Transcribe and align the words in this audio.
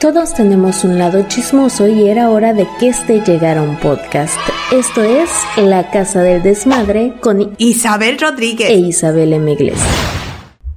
Todos 0.00 0.32
tenemos 0.32 0.84
un 0.84 0.96
lado 0.96 1.26
chismoso 1.26 1.88
y 1.88 2.08
era 2.08 2.30
hora 2.30 2.54
de 2.54 2.68
que 2.78 2.86
este 2.86 3.20
llegara 3.20 3.62
un 3.62 3.76
podcast. 3.80 4.38
Esto 4.70 5.02
es 5.02 5.28
La 5.56 5.90
Casa 5.90 6.22
del 6.22 6.40
Desmadre 6.40 7.14
con 7.20 7.56
Isabel 7.58 8.16
Rodríguez 8.16 8.70
e 8.70 8.76
Isabel 8.76 9.32
M. 9.32 9.56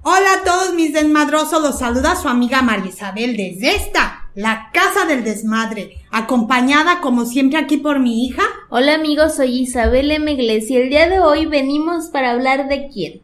Hola 0.02 0.34
a 0.42 0.44
todos 0.44 0.73
mis 0.73 0.92
desmadrosos, 0.94 1.62
los 1.62 1.78
saluda 1.78 2.15
su 2.15 2.29
amiga 2.29 2.63
María 2.63 2.89
Isabel 2.89 3.38
desde 3.38 3.76
esta, 3.76 4.28
La 4.34 4.71
Casa 4.73 5.05
del 5.05 5.24
Desmadre, 5.24 5.99
acompañada 6.10 6.99
como 6.99 7.26
siempre 7.26 7.60
aquí 7.60 7.78
por 7.78 7.99
mi 7.99 8.26
hija. 8.26 8.42
Hola 8.69 8.96
amigos, 8.96 9.35
soy 9.35 9.60
Isabel 9.60 10.10
M. 10.10 10.33
y 10.33 10.76
el 10.76 10.90
día 10.90 11.08
de 11.08 11.19
hoy 11.19 11.46
venimos 11.46 12.08
para 12.08 12.31
hablar 12.31 12.67
de 12.69 12.90
quién 12.92 13.22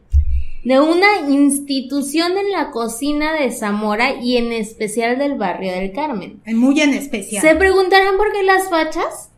de 0.64 0.80
una 0.80 1.20
institución 1.28 2.36
en 2.36 2.50
la 2.52 2.70
cocina 2.70 3.32
de 3.34 3.50
Zamora 3.50 4.14
y 4.20 4.36
en 4.36 4.52
especial 4.52 5.18
del 5.18 5.36
barrio 5.36 5.72
del 5.72 5.92
Carmen. 5.92 6.40
Muy 6.46 6.80
en 6.80 6.94
especial. 6.94 7.42
¿Se 7.42 7.54
preguntarán 7.54 8.16
por 8.16 8.32
qué 8.32 8.42
las 8.42 8.68
fachas? 8.68 9.30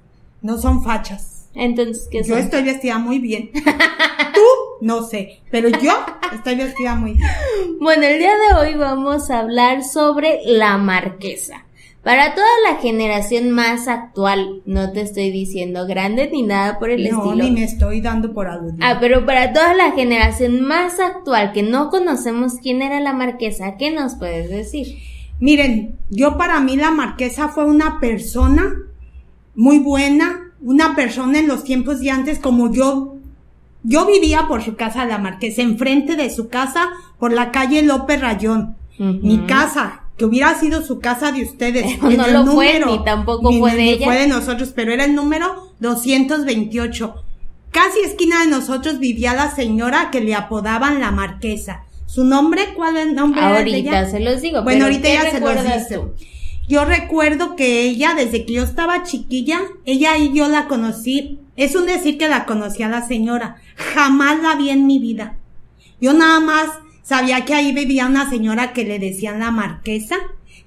No 0.42 0.58
son 0.58 0.82
fachas. 0.82 1.48
Entonces, 1.54 2.08
¿qué 2.10 2.24
son? 2.24 2.36
Yo 2.36 2.42
estoy 2.42 2.62
vestida 2.62 2.98
muy 2.98 3.18
bien. 3.18 3.50
Tú, 4.34 4.40
no 4.80 5.02
sé, 5.02 5.40
pero 5.50 5.68
yo 5.68 5.92
estoy 6.32 6.54
vestida 6.54 6.94
muy 6.94 7.14
bien. 7.14 7.28
Bueno, 7.80 8.04
el 8.04 8.18
día 8.18 8.34
de 8.36 8.60
hoy 8.60 8.74
vamos 8.76 9.30
a 9.30 9.40
hablar 9.40 9.82
sobre 9.82 10.40
la 10.44 10.78
marquesa. 10.78 11.64
Para 12.02 12.34
toda 12.34 12.48
la 12.66 12.78
generación 12.80 13.50
más 13.50 13.86
actual, 13.86 14.62
no 14.64 14.90
te 14.92 15.02
estoy 15.02 15.30
diciendo 15.30 15.86
grande 15.86 16.30
ni 16.32 16.42
nada 16.42 16.78
por 16.78 16.88
el 16.88 17.04
estilo. 17.04 17.34
No, 17.34 17.42
ni 17.42 17.50
me 17.50 17.64
estoy 17.64 18.00
dando 18.00 18.32
por 18.32 18.48
aludido. 18.48 18.78
Ah, 18.80 18.96
pero 19.00 19.26
para 19.26 19.52
toda 19.52 19.74
la 19.74 19.92
generación 19.92 20.62
más 20.62 20.98
actual 20.98 21.52
que 21.52 21.62
no 21.62 21.90
conocemos 21.90 22.54
quién 22.62 22.80
era 22.80 23.00
la 23.00 23.12
marquesa, 23.12 23.76
¿qué 23.76 23.90
nos 23.90 24.14
puedes 24.14 24.48
decir? 24.48 24.96
Miren, 25.40 25.98
yo 26.08 26.38
para 26.38 26.60
mí 26.60 26.76
la 26.76 26.90
marquesa 26.90 27.48
fue 27.48 27.64
una 27.64 28.00
persona 28.00 28.76
muy 29.54 29.78
buena, 29.78 30.52
una 30.62 30.96
persona 30.96 31.38
en 31.38 31.48
los 31.48 31.64
tiempos 31.64 32.00
de 32.00 32.10
antes 32.10 32.38
como 32.38 32.72
yo. 32.72 33.16
Yo 33.82 34.06
vivía 34.06 34.46
por 34.48 34.62
su 34.62 34.74
casa 34.74 35.04
la 35.04 35.18
marquesa, 35.18 35.60
enfrente 35.60 36.16
de 36.16 36.30
su 36.30 36.48
casa, 36.48 36.90
por 37.18 37.32
la 37.32 37.50
calle 37.50 37.82
López 37.82 38.20
Rayón. 38.22 38.76
Mi 38.98 39.46
casa, 39.46 39.99
que 40.20 40.26
hubiera 40.26 40.54
sido 40.60 40.82
su 40.82 41.00
casa 41.00 41.32
de 41.32 41.42
ustedes. 41.44 41.98
no 42.02 42.26
lo 42.26 42.44
fue, 42.52 42.78
ni 42.84 43.02
tampoco 43.04 43.50
fue 43.58 43.74
de 43.74 43.92
ella. 43.92 44.04
fue 44.04 44.18
de 44.18 44.26
nosotros, 44.26 44.70
pero 44.74 44.92
era 44.92 45.06
el 45.06 45.14
número 45.14 45.72
228. 45.80 47.14
Casi 47.70 48.00
esquina 48.00 48.40
de 48.42 48.48
nosotros 48.48 48.98
vivía 48.98 49.32
la 49.32 49.50
señora 49.50 50.10
que 50.10 50.20
le 50.20 50.34
apodaban 50.34 51.00
la 51.00 51.10
marquesa. 51.10 51.84
¿Su 52.04 52.24
nombre? 52.24 52.74
¿Cuál 52.76 52.98
es 52.98 53.06
el 53.06 53.14
nombre 53.14 53.40
ahorita 53.40 53.70
de 53.70 53.78
ella? 53.78 54.10
se 54.10 54.20
los 54.20 54.42
digo. 54.42 54.62
Bueno, 54.62 54.84
ahorita 54.84 55.08
ya 55.08 55.30
se 55.30 55.40
los 55.40 55.64
dice. 55.64 56.00
Yo 56.68 56.84
recuerdo 56.84 57.56
que 57.56 57.84
ella, 57.84 58.12
desde 58.14 58.44
que 58.44 58.52
yo 58.52 58.62
estaba 58.62 59.02
chiquilla, 59.04 59.58
ella 59.86 60.18
y 60.18 60.34
yo 60.34 60.48
la 60.48 60.68
conocí. 60.68 61.40
Es 61.56 61.74
un 61.74 61.86
decir 61.86 62.18
que 62.18 62.28
la 62.28 62.44
conocí 62.44 62.82
a 62.82 62.90
la 62.90 63.08
señora. 63.08 63.56
Jamás 63.94 64.42
la 64.42 64.54
vi 64.56 64.68
en 64.68 64.86
mi 64.86 64.98
vida. 64.98 65.38
Yo 65.98 66.12
nada 66.12 66.40
más 66.40 66.68
Sabía 67.10 67.44
que 67.44 67.54
ahí 67.54 67.72
vivía 67.72 68.06
una 68.06 68.30
señora 68.30 68.72
que 68.72 68.84
le 68.84 69.00
decían 69.00 69.40
la 69.40 69.50
marquesa, 69.50 70.14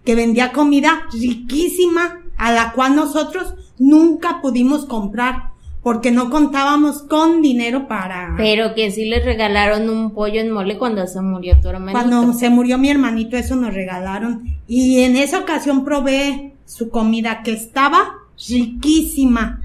que 0.03 0.13
vendía 0.13 0.51
comida 0.51 1.03
riquísima, 1.13 2.19
a 2.35 2.51
la 2.51 2.73
cual 2.73 2.97
nosotros 2.97 3.53
nunca 3.79 4.41
pudimos 4.41 4.85
comprar, 4.85 5.51
porque 5.81 6.11
no 6.11 6.29
contábamos 6.29 7.01
con 7.03 7.41
dinero 7.41 7.87
para... 7.87 8.33
Pero 8.35 8.75
que 8.75 8.91
sí 8.91 9.05
les 9.05 9.23
regalaron 9.23 9.89
un 9.89 10.13
pollo 10.13 10.41
en 10.41 10.51
mole 10.51 10.77
cuando 10.77 11.07
se 11.07 11.21
murió 11.21 11.61
tu 11.61 11.69
hermanito. 11.69 11.97
Cuando 11.97 12.33
se 12.33 12.49
murió 12.49 12.77
mi 12.77 12.89
hermanito, 12.89 13.37
eso 13.37 13.55
nos 13.55 13.73
regalaron. 13.73 14.43
Y 14.67 14.99
en 15.03 15.15
esa 15.15 15.39
ocasión 15.39 15.85
probé 15.85 16.55
su 16.65 16.89
comida, 16.89 17.41
que 17.43 17.53
estaba 17.53 18.15
riquísima. 18.49 19.61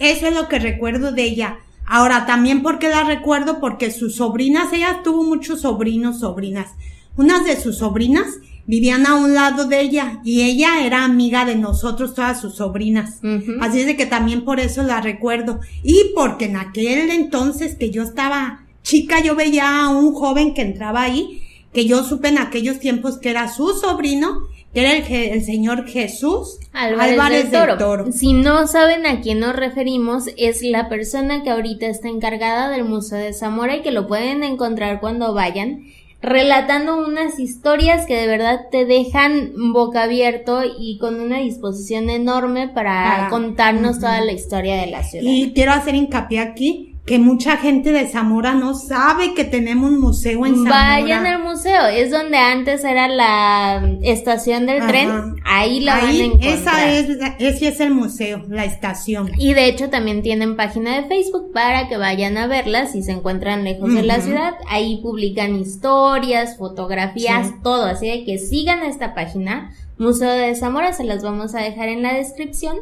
Eso 0.00 0.26
es 0.26 0.34
lo 0.34 0.48
que 0.48 0.58
recuerdo 0.58 1.12
de 1.12 1.22
ella. 1.22 1.58
Ahora, 1.88 2.26
también 2.26 2.62
porque 2.62 2.88
la 2.88 3.02
recuerdo, 3.04 3.60
porque 3.60 3.90
sus 3.90 4.16
sobrinas, 4.16 4.72
ella 4.72 5.00
tuvo 5.02 5.24
muchos 5.24 5.62
sobrinos, 5.62 6.20
sobrinas. 6.20 6.72
Unas 7.16 7.44
de 7.44 7.60
sus 7.60 7.78
sobrinas 7.78 8.26
vivían 8.66 9.06
a 9.06 9.14
un 9.14 9.32
lado 9.34 9.64
de 9.64 9.80
ella 9.80 10.20
y 10.22 10.42
ella 10.42 10.84
era 10.84 11.02
amiga 11.02 11.46
de 11.46 11.56
nosotros, 11.56 12.14
todas 12.14 12.38
sus 12.38 12.56
sobrinas. 12.56 13.20
Así 13.60 13.80
es 13.80 13.86
de 13.86 13.96
que 13.96 14.04
también 14.04 14.44
por 14.44 14.60
eso 14.60 14.82
la 14.82 15.00
recuerdo. 15.00 15.60
Y 15.82 16.12
porque 16.14 16.44
en 16.44 16.58
aquel 16.58 17.10
entonces 17.10 17.76
que 17.76 17.90
yo 17.90 18.02
estaba 18.02 18.66
chica, 18.82 19.22
yo 19.22 19.34
veía 19.34 19.84
a 19.84 19.88
un 19.88 20.12
joven 20.12 20.52
que 20.52 20.62
entraba 20.62 21.00
ahí, 21.02 21.42
que 21.72 21.86
yo 21.86 22.04
supe 22.04 22.28
en 22.28 22.38
aquellos 22.38 22.78
tiempos 22.78 23.16
que 23.16 23.30
era 23.30 23.48
su 23.48 23.72
sobrino 23.72 24.42
que 24.78 25.26
era 25.26 25.34
el, 25.34 25.44
señor 25.44 25.86
Jesús 25.88 26.58
Álvarez, 26.72 27.50
del, 27.50 27.76
Toro. 27.78 28.12
Si 28.12 28.32
no 28.32 28.66
saben 28.66 29.06
a 29.06 29.20
quién 29.20 29.40
nos 29.40 29.56
referimos, 29.56 30.24
es 30.36 30.62
la 30.62 30.88
persona 30.88 31.42
que 31.42 31.50
ahorita 31.50 31.86
está 31.86 32.08
encargada 32.08 32.70
del 32.70 32.84
Museo 32.84 33.18
de 33.18 33.32
Zamora 33.32 33.76
y 33.76 33.82
que 33.82 33.90
lo 33.90 34.06
pueden 34.06 34.44
encontrar 34.44 35.00
cuando 35.00 35.34
vayan, 35.34 35.84
relatando 36.20 36.96
unas 37.04 37.38
historias 37.38 38.06
que 38.06 38.16
de 38.16 38.26
verdad 38.26 38.66
te 38.70 38.84
dejan 38.84 39.52
boca 39.72 40.04
abierto 40.04 40.62
y 40.78 40.98
con 40.98 41.20
una 41.20 41.38
disposición 41.38 42.10
enorme 42.10 42.68
para 42.68 43.28
contarnos 43.30 43.98
toda 44.00 44.20
la 44.20 44.32
historia 44.32 44.76
de 44.80 44.88
la 44.88 45.02
ciudad. 45.02 45.24
Y 45.24 45.52
quiero 45.52 45.72
hacer 45.72 45.94
hincapié 45.94 46.40
aquí 46.40 46.87
que 47.08 47.18
mucha 47.18 47.56
gente 47.56 47.90
de 47.90 48.06
Zamora 48.06 48.52
no 48.52 48.74
sabe 48.74 49.32
que 49.32 49.44
tenemos 49.44 49.90
un 49.90 49.98
museo 49.98 50.44
en 50.44 50.56
Zamora. 50.56 51.00
Vayan 51.00 51.26
al 51.26 51.42
museo, 51.42 51.86
es 51.86 52.10
donde 52.10 52.36
antes 52.36 52.84
era 52.84 53.08
la 53.08 53.96
estación 54.02 54.66
del 54.66 54.86
tren, 54.86 55.36
ahí 55.46 55.80
la 55.80 55.96
van 55.96 56.06
a 56.06 56.12
encontrar. 56.12 56.52
Esa 56.52 56.92
es, 56.92 57.08
ese 57.38 57.68
es 57.68 57.80
el 57.80 57.94
museo, 57.94 58.44
la 58.48 58.66
estación. 58.66 59.30
Y 59.38 59.54
de 59.54 59.66
hecho 59.66 59.88
también 59.88 60.22
tienen 60.22 60.56
página 60.56 61.00
de 61.00 61.08
Facebook 61.08 61.50
para 61.54 61.88
que 61.88 61.96
vayan 61.96 62.36
a 62.36 62.46
verla 62.46 62.86
si 62.86 63.02
se 63.02 63.12
encuentran 63.12 63.64
lejos 63.64 63.94
de 63.94 64.02
la 64.02 64.20
ciudad, 64.20 64.54
ahí 64.68 65.00
publican 65.02 65.56
historias, 65.56 66.58
fotografías, 66.58 67.54
todo, 67.62 67.86
así 67.86 68.24
que 68.26 68.36
sigan 68.38 68.82
esta 68.82 69.14
página, 69.14 69.72
Museo 69.96 70.30
de 70.30 70.54
Zamora, 70.54 70.92
se 70.92 71.04
las 71.04 71.22
vamos 71.22 71.54
a 71.54 71.60
dejar 71.60 71.88
en 71.88 72.02
la 72.02 72.12
descripción. 72.12 72.76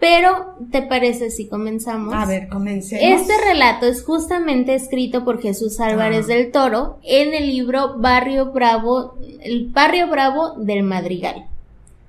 Pero, 0.00 0.56
¿te 0.72 0.80
parece 0.80 1.30
si 1.30 1.46
comenzamos? 1.46 2.14
A 2.14 2.24
ver, 2.24 2.48
comencemos. 2.48 3.20
Este 3.20 3.34
relato 3.46 3.84
es 3.84 4.02
justamente 4.02 4.74
escrito 4.74 5.24
por 5.24 5.42
Jesús 5.42 5.78
Álvarez 5.78 6.24
ah. 6.24 6.34
del 6.34 6.50
Toro 6.50 6.98
en 7.02 7.34
el 7.34 7.46
libro 7.46 7.98
Barrio 7.98 8.50
Bravo, 8.50 9.14
el 9.42 9.68
Barrio 9.68 10.08
Bravo 10.08 10.54
del 10.56 10.84
Madrigal. 10.84 11.46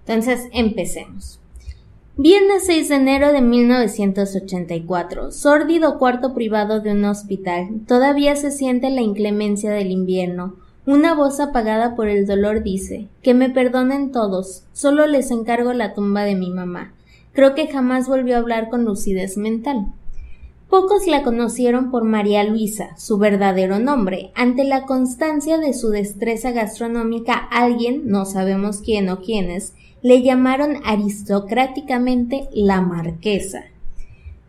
Entonces, 0.07 0.47
empecemos. 0.53 1.41
Viernes 2.16 2.66
6 2.66 2.90
de 2.90 2.96
enero 2.96 3.34
de 3.34 3.41
1984. 3.41 5.31
Sórdido 5.31 5.97
cuarto 5.97 6.34
privado 6.34 6.79
de 6.79 6.91
un 6.91 7.03
hospital. 7.03 7.81
Todavía 7.88 8.38
se 8.38 8.52
siente 8.52 8.90
la 8.90 9.02
inclemencia 9.02 9.72
del 9.72 9.91
invierno. 9.91 10.56
Una 10.85 11.13
voz 11.13 11.40
apagada 11.40 11.96
por 11.96 12.08
el 12.08 12.25
dolor 12.25 12.63
dice 12.63 13.08
Que 13.22 13.34
me 13.34 13.50
perdonen 13.50 14.12
todos, 14.12 14.63
solo 14.72 15.08
les 15.08 15.29
encargo 15.29 15.73
la 15.73 15.94
tumba 15.94 16.23
de 16.23 16.35
mi 16.35 16.52
mamá. 16.52 16.94
Creo 17.34 17.56
que 17.56 17.68
jamás 17.68 18.08
volvió 18.08 18.36
a 18.36 18.40
hablar 18.40 18.69
con 18.69 18.84
lucidez 18.84 19.38
mental. 19.38 19.88
Pocos 20.69 21.06
la 21.06 21.22
conocieron 21.22 21.92
por 21.92 22.06
María 22.06 22.44
Luisa, 22.46 22.96
su 22.97 23.18
verdadero 23.18 23.80
nombre. 23.80 24.31
Ante 24.36 24.64
la 24.64 24.86
constancia 24.86 25.58
de 25.58 25.74
su 25.74 25.90
destreza 25.90 26.52
gastronómica, 26.52 27.34
alguien, 27.34 28.03
no 28.06 28.25
sabemos 28.25 28.80
quién 28.80 29.09
o 29.09 29.20
quiénes, 29.20 29.74
le 30.02 30.22
llamaron 30.22 30.78
aristocráticamente 30.86 32.47
la 32.53 32.80
marquesa. 32.80 33.66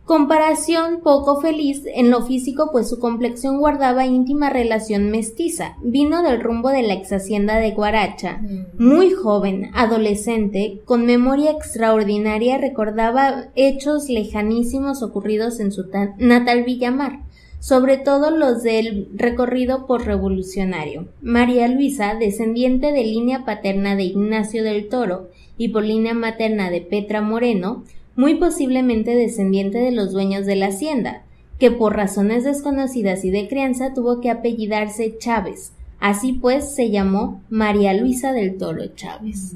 Comparación 0.05 0.99
poco 1.01 1.39
feliz 1.39 1.83
en 1.85 2.09
lo 2.09 2.25
físico, 2.25 2.69
pues 2.73 2.89
su 2.89 2.99
complexión 2.99 3.59
guardaba 3.59 4.05
íntima 4.05 4.49
relación 4.49 5.09
mestiza. 5.09 5.77
Vino 5.81 6.21
del 6.23 6.41
rumbo 6.41 6.69
de 6.69 6.83
la 6.83 6.93
ex 6.93 7.13
hacienda 7.13 7.57
de 7.57 7.71
Guaracha. 7.71 8.41
Mm. 8.41 8.83
Muy 8.83 9.11
joven, 9.11 9.69
adolescente, 9.73 10.81
con 10.83 11.05
memoria 11.05 11.51
extraordinaria, 11.51 12.57
recordaba 12.57 13.45
hechos 13.55 14.09
lejanísimos 14.09 15.01
ocurridos 15.03 15.61
en 15.61 15.71
su 15.71 15.85
natal 16.17 16.63
Villamar, 16.65 17.19
sobre 17.59 17.95
todo 17.95 18.29
los 18.29 18.61
del 18.61 19.07
recorrido 19.15 19.87
por 19.87 20.05
revolucionario. 20.05 21.07
María 21.21 21.69
Luisa, 21.69 22.15
descendiente 22.15 22.91
de 22.91 23.05
línea 23.05 23.45
paterna 23.45 23.95
de 23.95 24.03
Ignacio 24.03 24.65
del 24.65 24.89
Toro 24.89 25.29
y 25.57 25.69
por 25.69 25.85
línea 25.85 26.13
materna 26.13 26.69
de 26.69 26.81
Petra 26.81 27.21
Moreno, 27.21 27.85
muy 28.15 28.35
posiblemente 28.35 29.15
descendiente 29.15 29.79
de 29.79 29.91
los 29.91 30.11
dueños 30.11 30.45
de 30.45 30.55
la 30.55 30.67
hacienda, 30.67 31.23
que 31.59 31.71
por 31.71 31.95
razones 31.95 32.43
desconocidas 32.43 33.25
y 33.25 33.31
de 33.31 33.47
crianza 33.47 33.93
tuvo 33.93 34.21
que 34.21 34.29
apellidarse 34.29 35.17
Chávez. 35.17 35.71
Así 35.99 36.33
pues 36.33 36.75
se 36.75 36.89
llamó 36.89 37.41
María 37.49 37.93
Luisa 37.93 38.33
del 38.33 38.57
Toro 38.57 38.87
Chávez. 38.87 39.55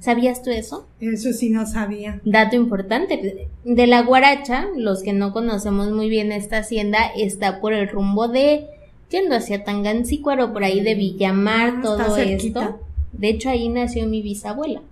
¿Sabías 0.00 0.42
tú 0.42 0.50
eso? 0.50 0.86
Eso 1.00 1.32
sí 1.32 1.50
no 1.50 1.66
sabía. 1.66 2.20
Dato 2.24 2.54
importante. 2.54 3.48
De 3.64 3.86
la 3.86 4.02
Guaracha, 4.02 4.66
los 4.76 5.02
que 5.02 5.12
no 5.12 5.32
conocemos 5.32 5.90
muy 5.90 6.08
bien 6.08 6.32
esta 6.32 6.58
hacienda, 6.58 6.98
está 7.16 7.60
por 7.60 7.72
el 7.72 7.88
rumbo 7.88 8.28
de 8.28 8.66
yendo 9.10 9.36
hacia 9.36 9.64
Tangancícuaro, 9.64 10.52
por 10.52 10.64
ahí 10.64 10.80
de 10.80 10.94
Villamar, 10.94 11.76
ah, 11.78 11.80
todo 11.82 12.16
esto. 12.16 12.80
De 13.12 13.28
hecho, 13.30 13.48
ahí 13.48 13.68
nació 13.68 14.06
mi 14.06 14.20
bisabuela. 14.20 14.82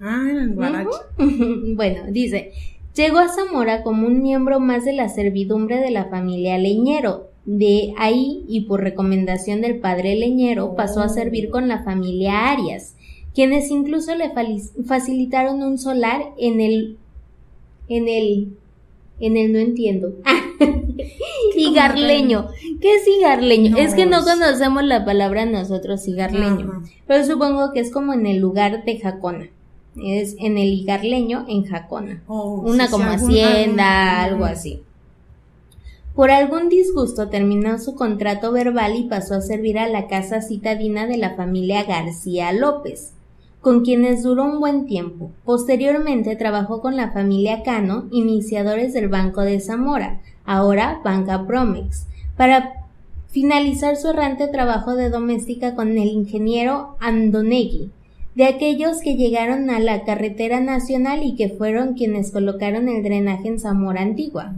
Ah, 0.00 0.28
el 0.30 0.54
guarache. 0.54 0.98
bueno, 1.74 2.02
dice, 2.10 2.52
llegó 2.94 3.18
a 3.18 3.28
Zamora 3.28 3.82
como 3.82 4.06
un 4.06 4.22
miembro 4.22 4.60
más 4.60 4.84
de 4.84 4.92
la 4.92 5.08
servidumbre 5.08 5.78
de 5.78 5.90
la 5.90 6.06
familia 6.06 6.58
Leñero. 6.58 7.28
De 7.44 7.94
ahí, 7.96 8.44
y 8.46 8.62
por 8.62 8.82
recomendación 8.82 9.62
del 9.62 9.78
padre 9.78 10.14
Leñero, 10.16 10.74
pasó 10.76 11.00
a 11.00 11.08
servir 11.08 11.48
con 11.48 11.66
la 11.66 11.82
familia 11.82 12.50
Arias, 12.50 12.94
quienes 13.34 13.70
incluso 13.70 14.14
le 14.14 14.30
facilitaron 14.86 15.62
un 15.62 15.78
solar 15.78 16.22
en 16.36 16.60
el 16.60 16.98
en 17.88 18.06
el 18.06 18.48
en 19.20 19.36
el 19.36 19.52
no 19.52 19.58
entiendo. 19.58 20.12
cigarleño. 21.54 22.48
¿Qué 22.80 22.94
es 22.96 23.04
cigarleño? 23.04 23.76
es 23.76 23.94
que 23.94 24.06
no 24.06 24.22
conocemos 24.22 24.84
la 24.84 25.04
palabra 25.04 25.46
nosotros 25.46 26.04
cigarleño, 26.04 26.82
pero 27.06 27.24
supongo 27.24 27.72
que 27.72 27.80
es 27.80 27.90
como 27.90 28.12
en 28.12 28.26
el 28.26 28.38
lugar 28.38 28.84
de 28.84 28.98
Jacona. 28.98 29.48
Es 30.02 30.36
en 30.38 30.58
el 30.58 30.68
Igarleño, 30.68 31.44
en 31.48 31.64
Jacona. 31.64 32.22
Oh, 32.26 32.62
Una 32.64 32.88
como 32.88 33.10
hacienda, 33.10 34.22
algo 34.22 34.44
así. 34.44 34.82
Por 36.18 36.32
algún 36.32 36.68
disgusto 36.68 37.28
terminó 37.28 37.78
su 37.78 37.94
contrato 37.94 38.50
verbal 38.50 38.96
y 38.96 39.04
pasó 39.04 39.36
a 39.36 39.40
servir 39.40 39.78
a 39.78 39.88
la 39.88 40.08
casa 40.08 40.42
citadina 40.42 41.06
de 41.06 41.16
la 41.16 41.36
familia 41.36 41.84
García 41.84 42.50
López, 42.52 43.12
con 43.60 43.84
quienes 43.84 44.24
duró 44.24 44.44
un 44.44 44.58
buen 44.58 44.86
tiempo. 44.86 45.30
Posteriormente 45.44 46.34
trabajó 46.34 46.80
con 46.80 46.96
la 46.96 47.12
familia 47.12 47.62
Cano, 47.62 48.06
iniciadores 48.10 48.94
del 48.94 49.08
Banco 49.08 49.42
de 49.42 49.60
Zamora, 49.60 50.20
ahora 50.44 51.00
Banca 51.04 51.46
Promex, 51.46 52.06
para 52.36 52.86
finalizar 53.28 53.96
su 53.96 54.08
errante 54.08 54.48
trabajo 54.48 54.96
de 54.96 55.10
doméstica 55.10 55.76
con 55.76 55.90
el 55.90 56.08
ingeniero 56.08 56.96
Andonegui, 56.98 57.92
de 58.38 58.44
aquellos 58.44 59.00
que 59.00 59.16
llegaron 59.16 59.68
a 59.68 59.80
la 59.80 60.04
carretera 60.04 60.60
nacional 60.60 61.24
y 61.24 61.34
que 61.34 61.48
fueron 61.48 61.94
quienes 61.94 62.30
colocaron 62.30 62.88
el 62.88 63.02
drenaje 63.02 63.48
en 63.48 63.58
Zamora 63.58 64.00
Antigua. 64.00 64.54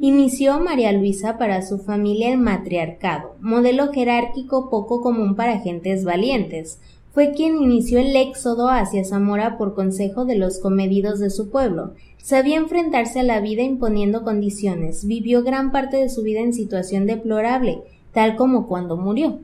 Inició 0.00 0.58
María 0.58 0.90
Luisa 0.90 1.38
para 1.38 1.62
su 1.62 1.78
familia 1.78 2.32
el 2.32 2.38
matriarcado, 2.38 3.36
modelo 3.40 3.92
jerárquico 3.92 4.68
poco 4.68 5.00
común 5.00 5.36
para 5.36 5.60
gentes 5.60 6.04
valientes. 6.04 6.80
Fue 7.12 7.30
quien 7.30 7.62
inició 7.62 8.00
el 8.00 8.16
éxodo 8.16 8.68
hacia 8.68 9.04
Zamora 9.04 9.56
por 9.58 9.76
consejo 9.76 10.24
de 10.24 10.34
los 10.34 10.58
comedidos 10.58 11.20
de 11.20 11.30
su 11.30 11.50
pueblo, 11.50 11.92
Sabía 12.22 12.58
enfrentarse 12.58 13.20
a 13.20 13.22
la 13.22 13.40
vida 13.40 13.62
imponiendo 13.62 14.24
condiciones. 14.24 15.06
Vivió 15.06 15.42
gran 15.42 15.72
parte 15.72 15.96
de 15.96 16.10
su 16.10 16.22
vida 16.22 16.40
en 16.40 16.52
situación 16.52 17.06
deplorable, 17.06 17.78
tal 18.12 18.36
como 18.36 18.66
cuando 18.66 18.98
murió. 18.98 19.38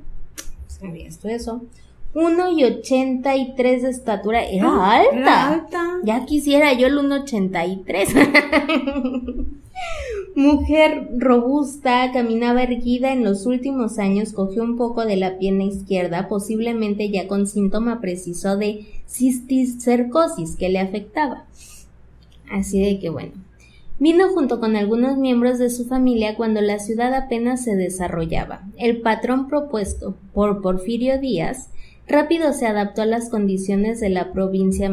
¿Sabías 0.66 1.14
esto 1.14 1.28
eso? 1.28 1.62
Uno 2.18 2.50
y 2.50 2.64
ochenta 2.64 3.36
y 3.36 3.54
tres 3.56 3.82
de 3.82 3.90
estatura. 3.90 4.42
Era 4.42 4.70
ah, 4.70 5.00
alta. 5.00 5.18
Era 5.18 5.52
alta. 5.52 5.98
Ya 6.02 6.24
quisiera 6.24 6.72
yo 6.72 6.86
el 6.86 6.96
1.83. 6.96 9.44
Mujer 10.34 11.10
robusta, 11.18 12.10
caminaba 12.14 12.62
erguida 12.62 13.12
en 13.12 13.22
los 13.22 13.44
últimos 13.44 13.98
años, 13.98 14.32
cogió 14.32 14.62
un 14.62 14.78
poco 14.78 15.04
de 15.04 15.16
la 15.16 15.36
pierna 15.36 15.64
izquierda, 15.64 16.26
posiblemente 16.26 17.10
ya 17.10 17.28
con 17.28 17.46
síntoma 17.46 18.00
preciso 18.00 18.56
de 18.56 18.86
cisticercosis 19.06 20.56
que 20.56 20.70
le 20.70 20.78
afectaba. 20.78 21.44
Así 22.50 22.80
de 22.80 22.98
que 22.98 23.10
bueno. 23.10 23.32
Vino 23.98 24.30
junto 24.30 24.58
con 24.58 24.74
algunos 24.74 25.18
miembros 25.18 25.58
de 25.58 25.68
su 25.68 25.84
familia 25.84 26.34
cuando 26.34 26.62
la 26.62 26.78
ciudad 26.78 27.12
apenas 27.12 27.62
se 27.62 27.76
desarrollaba. 27.76 28.62
El 28.78 29.02
patrón 29.02 29.48
propuesto 29.48 30.14
por 30.32 30.62
Porfirio 30.62 31.18
Díaz 31.18 31.68
rápido 32.06 32.52
se 32.52 32.66
adaptó 32.66 33.02
a 33.02 33.06
las 33.06 33.30
condiciones 33.30 34.00
de 34.00 34.10
la 34.10 34.32
provincia 34.32 34.90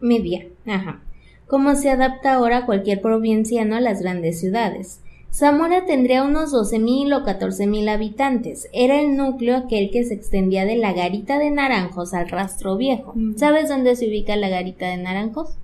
media, 0.00 0.46
ajá, 0.66 1.00
como 1.46 1.74
se 1.76 1.90
adapta 1.90 2.34
ahora 2.34 2.66
cualquier 2.66 3.00
provinciano 3.00 3.76
a 3.76 3.80
las 3.80 4.00
grandes 4.00 4.40
ciudades. 4.40 5.00
Zamora 5.32 5.84
tendría 5.84 6.22
unos 6.22 6.52
doce 6.52 6.78
mil 6.78 7.12
o 7.12 7.24
catorce 7.24 7.66
mil 7.66 7.88
habitantes. 7.88 8.68
Era 8.72 9.00
el 9.00 9.16
núcleo 9.16 9.56
aquel 9.56 9.90
que 9.90 10.04
se 10.04 10.14
extendía 10.14 10.64
de 10.64 10.76
la 10.76 10.92
garita 10.92 11.40
de 11.40 11.50
Naranjos 11.50 12.14
al 12.14 12.28
rastro 12.28 12.76
viejo. 12.76 13.14
Mm. 13.16 13.36
¿Sabes 13.36 13.68
dónde 13.68 13.96
se 13.96 14.06
ubica 14.06 14.36
la 14.36 14.48
garita 14.48 14.86
de 14.86 14.98
Naranjos? 14.98 15.56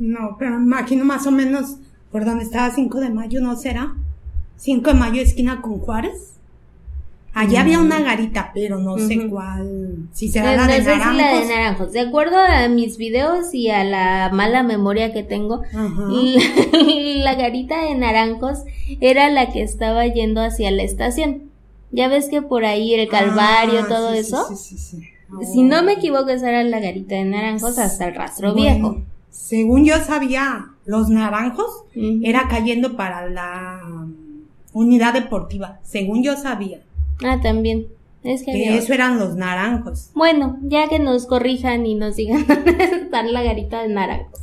No, 0.00 0.34
pero 0.40 0.56
imagino 0.56 1.04
más 1.04 1.24
o 1.28 1.30
menos 1.30 1.76
por 2.10 2.24
donde 2.24 2.42
estaba 2.42 2.70
5 2.70 2.98
de 2.98 3.10
mayo, 3.10 3.40
¿no 3.40 3.54
será? 3.54 3.94
5 4.56 4.90
de 4.90 4.98
mayo, 4.98 5.22
esquina 5.22 5.62
con 5.62 5.78
Juárez. 5.78 6.34
Allá 7.34 7.62
había 7.62 7.78
una 7.78 7.98
mm. 7.98 8.04
garita, 8.04 8.50
pero 8.54 8.78
no 8.78 8.98
sé 8.98 9.28
cuál. 9.28 10.08
Si 10.12 10.28
será 10.28 10.54
la, 10.54 10.66
de 10.66 10.82
sé 10.82 10.96
naranjos. 10.96 11.16
la 11.16 11.40
de 11.40 11.46
naranjos. 11.46 11.92
De 11.92 12.00
acuerdo 12.00 12.36
a 12.36 12.68
mis 12.68 12.98
videos 12.98 13.54
y 13.54 13.70
a 13.70 13.84
la 13.84 14.30
mala 14.32 14.62
memoria 14.62 15.12
que 15.12 15.22
tengo, 15.22 15.62
la, 15.72 17.34
garita 17.34 17.84
de 17.84 17.94
naranjos 17.94 18.58
era 19.00 19.30
la 19.30 19.50
que 19.50 19.62
estaba 19.62 20.06
yendo 20.06 20.42
hacia 20.42 20.70
la 20.70 20.82
estación. 20.82 21.50
Ya 21.90 22.08
ves 22.08 22.28
que 22.28 22.42
por 22.42 22.64
ahí 22.64 22.94
el 22.94 23.08
Calvario, 23.08 23.80
ah, 23.84 23.88
todo 23.88 24.12
eso. 24.12 24.46
Sí, 24.54 24.76
sí, 24.76 25.02
si 25.50 25.62
no 25.62 25.82
me 25.82 25.94
equivoco, 25.94 26.28
esa 26.28 26.50
era 26.50 26.62
la 26.62 26.80
garita 26.80 27.14
de 27.14 27.24
naranjos 27.24 27.78
hasta 27.78 28.06
el 28.06 28.14
rastro 28.14 28.54
viejo 28.54 29.02
según 29.32 29.84
yo 29.84 29.98
sabía, 29.98 30.68
los 30.84 31.08
naranjos 31.08 31.84
era 32.22 32.48
cayendo 32.48 32.96
para 32.96 33.28
la 33.28 34.06
unidad 34.72 35.14
deportiva, 35.14 35.80
según 35.82 36.22
yo 36.22 36.36
sabía. 36.36 36.80
Ah, 37.24 37.40
también. 37.42 37.86
Es 38.24 38.44
que, 38.44 38.76
eso 38.76 38.92
eran 38.94 39.18
los 39.18 39.34
naranjos. 39.34 40.10
Bueno, 40.14 40.58
ya 40.62 40.88
que 40.88 41.00
nos 41.00 41.26
corrijan 41.26 41.86
y 41.86 41.94
nos 41.94 42.16
digan 42.16 42.46
dónde 42.48 42.84
está 42.84 43.22
la 43.24 43.42
garita 43.42 43.82
de 43.82 43.88
naranjos. 43.88 44.40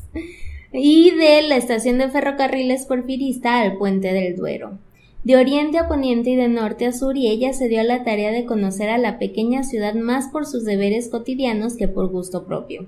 Y 0.74 1.12
de 1.12 1.42
la 1.44 1.56
estación 1.56 1.98
de 1.98 2.10
ferrocarriles 2.10 2.86
porfirista 2.86 3.62
al 3.62 3.78
puente 3.78 4.14
del 4.14 4.36
Duero. 4.36 4.78
De 5.24 5.36
oriente 5.36 5.78
a 5.78 5.88
poniente 5.88 6.30
y 6.32 6.36
de 6.36 6.48
norte 6.48 6.86
a 6.86 6.94
sur, 6.94 7.18
y 7.18 7.28
ella 7.28 7.54
se 7.54 7.68
dio 7.68 7.82
a 7.82 7.84
la 7.84 8.04
tarea 8.04 8.32
de 8.32 8.46
conocer 8.46 8.90
a 8.90 8.98
la 8.98 9.18
pequeña 9.18 9.64
ciudad 9.64 9.94
más 9.94 10.28
por 10.28 10.46
sus 10.46 10.64
deberes 10.64 11.10
cotidianos 11.10 11.76
que 11.76 11.88
por 11.88 12.10
gusto 12.10 12.46
propio. 12.46 12.88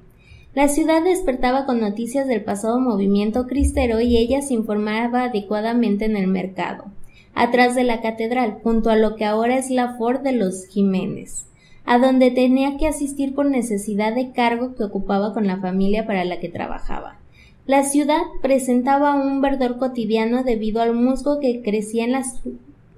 La 0.53 0.67
ciudad 0.67 1.01
despertaba 1.01 1.65
con 1.65 1.79
noticias 1.79 2.27
del 2.27 2.43
pasado 2.43 2.79
movimiento 2.79 3.47
cristero 3.47 4.01
y 4.01 4.17
ella 4.17 4.41
se 4.41 4.53
informaba 4.53 5.23
adecuadamente 5.23 6.05
en 6.05 6.17
el 6.17 6.27
mercado, 6.27 6.85
atrás 7.33 7.75
de 7.75 7.83
la 7.83 8.01
catedral, 8.01 8.59
junto 8.63 8.89
a 8.89 8.95
lo 8.95 9.15
que 9.15 9.25
ahora 9.25 9.57
es 9.57 9.69
la 9.69 9.95
Ford 9.97 10.21
de 10.21 10.33
los 10.33 10.65
Jiménez, 10.67 11.47
a 11.85 11.97
donde 11.97 12.31
tenía 12.31 12.77
que 12.77 12.87
asistir 12.87 13.33
por 13.33 13.45
necesidad 13.45 14.13
de 14.13 14.31
cargo 14.31 14.75
que 14.75 14.83
ocupaba 14.83 15.33
con 15.33 15.47
la 15.47 15.57
familia 15.57 16.05
para 16.05 16.25
la 16.25 16.39
que 16.39 16.49
trabajaba. 16.49 17.19
La 17.65 17.83
ciudad 17.83 18.21
presentaba 18.41 19.15
un 19.15 19.39
verdor 19.39 19.77
cotidiano 19.77 20.43
debido 20.43 20.81
al 20.81 20.95
musgo 20.95 21.39
que 21.39 21.61
crecía 21.61 22.03
en 22.03 22.11
las 22.11 22.41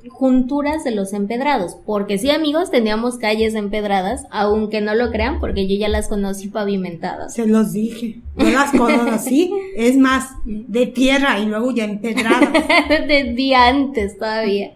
junturas 0.10 0.84
de 0.84 0.92
los 0.92 1.14
empedrados, 1.14 1.78
porque 1.86 2.18
sí 2.18 2.30
amigos, 2.30 2.72
teníamos 2.72 3.18
calles 3.18 3.56
empedradas, 3.56 4.26
aunque 4.32 4.82
no 4.82 4.96
lo 4.96 5.12
crean, 5.12 5.40
porque 5.40 5.68
yo 5.68 5.76
ya 5.78 5.88
las 5.88 6.08
conocí 6.08 6.48
pavimentadas. 6.50 7.34
Se 7.34 7.48
los 7.48 7.72
dije, 7.72 8.22
yo 8.38 8.50
las 8.50 8.72
conocí, 8.72 9.54
es 9.76 9.98
más, 9.98 10.32
de 10.46 10.88
tierra 10.88 11.40
y 11.40 11.46
luego 11.46 11.72
ya 11.72 11.86
empedradas. 11.86 12.52
de 13.08 13.34
día 13.34 13.68
antes 13.68 14.18
todavía. 14.18 14.74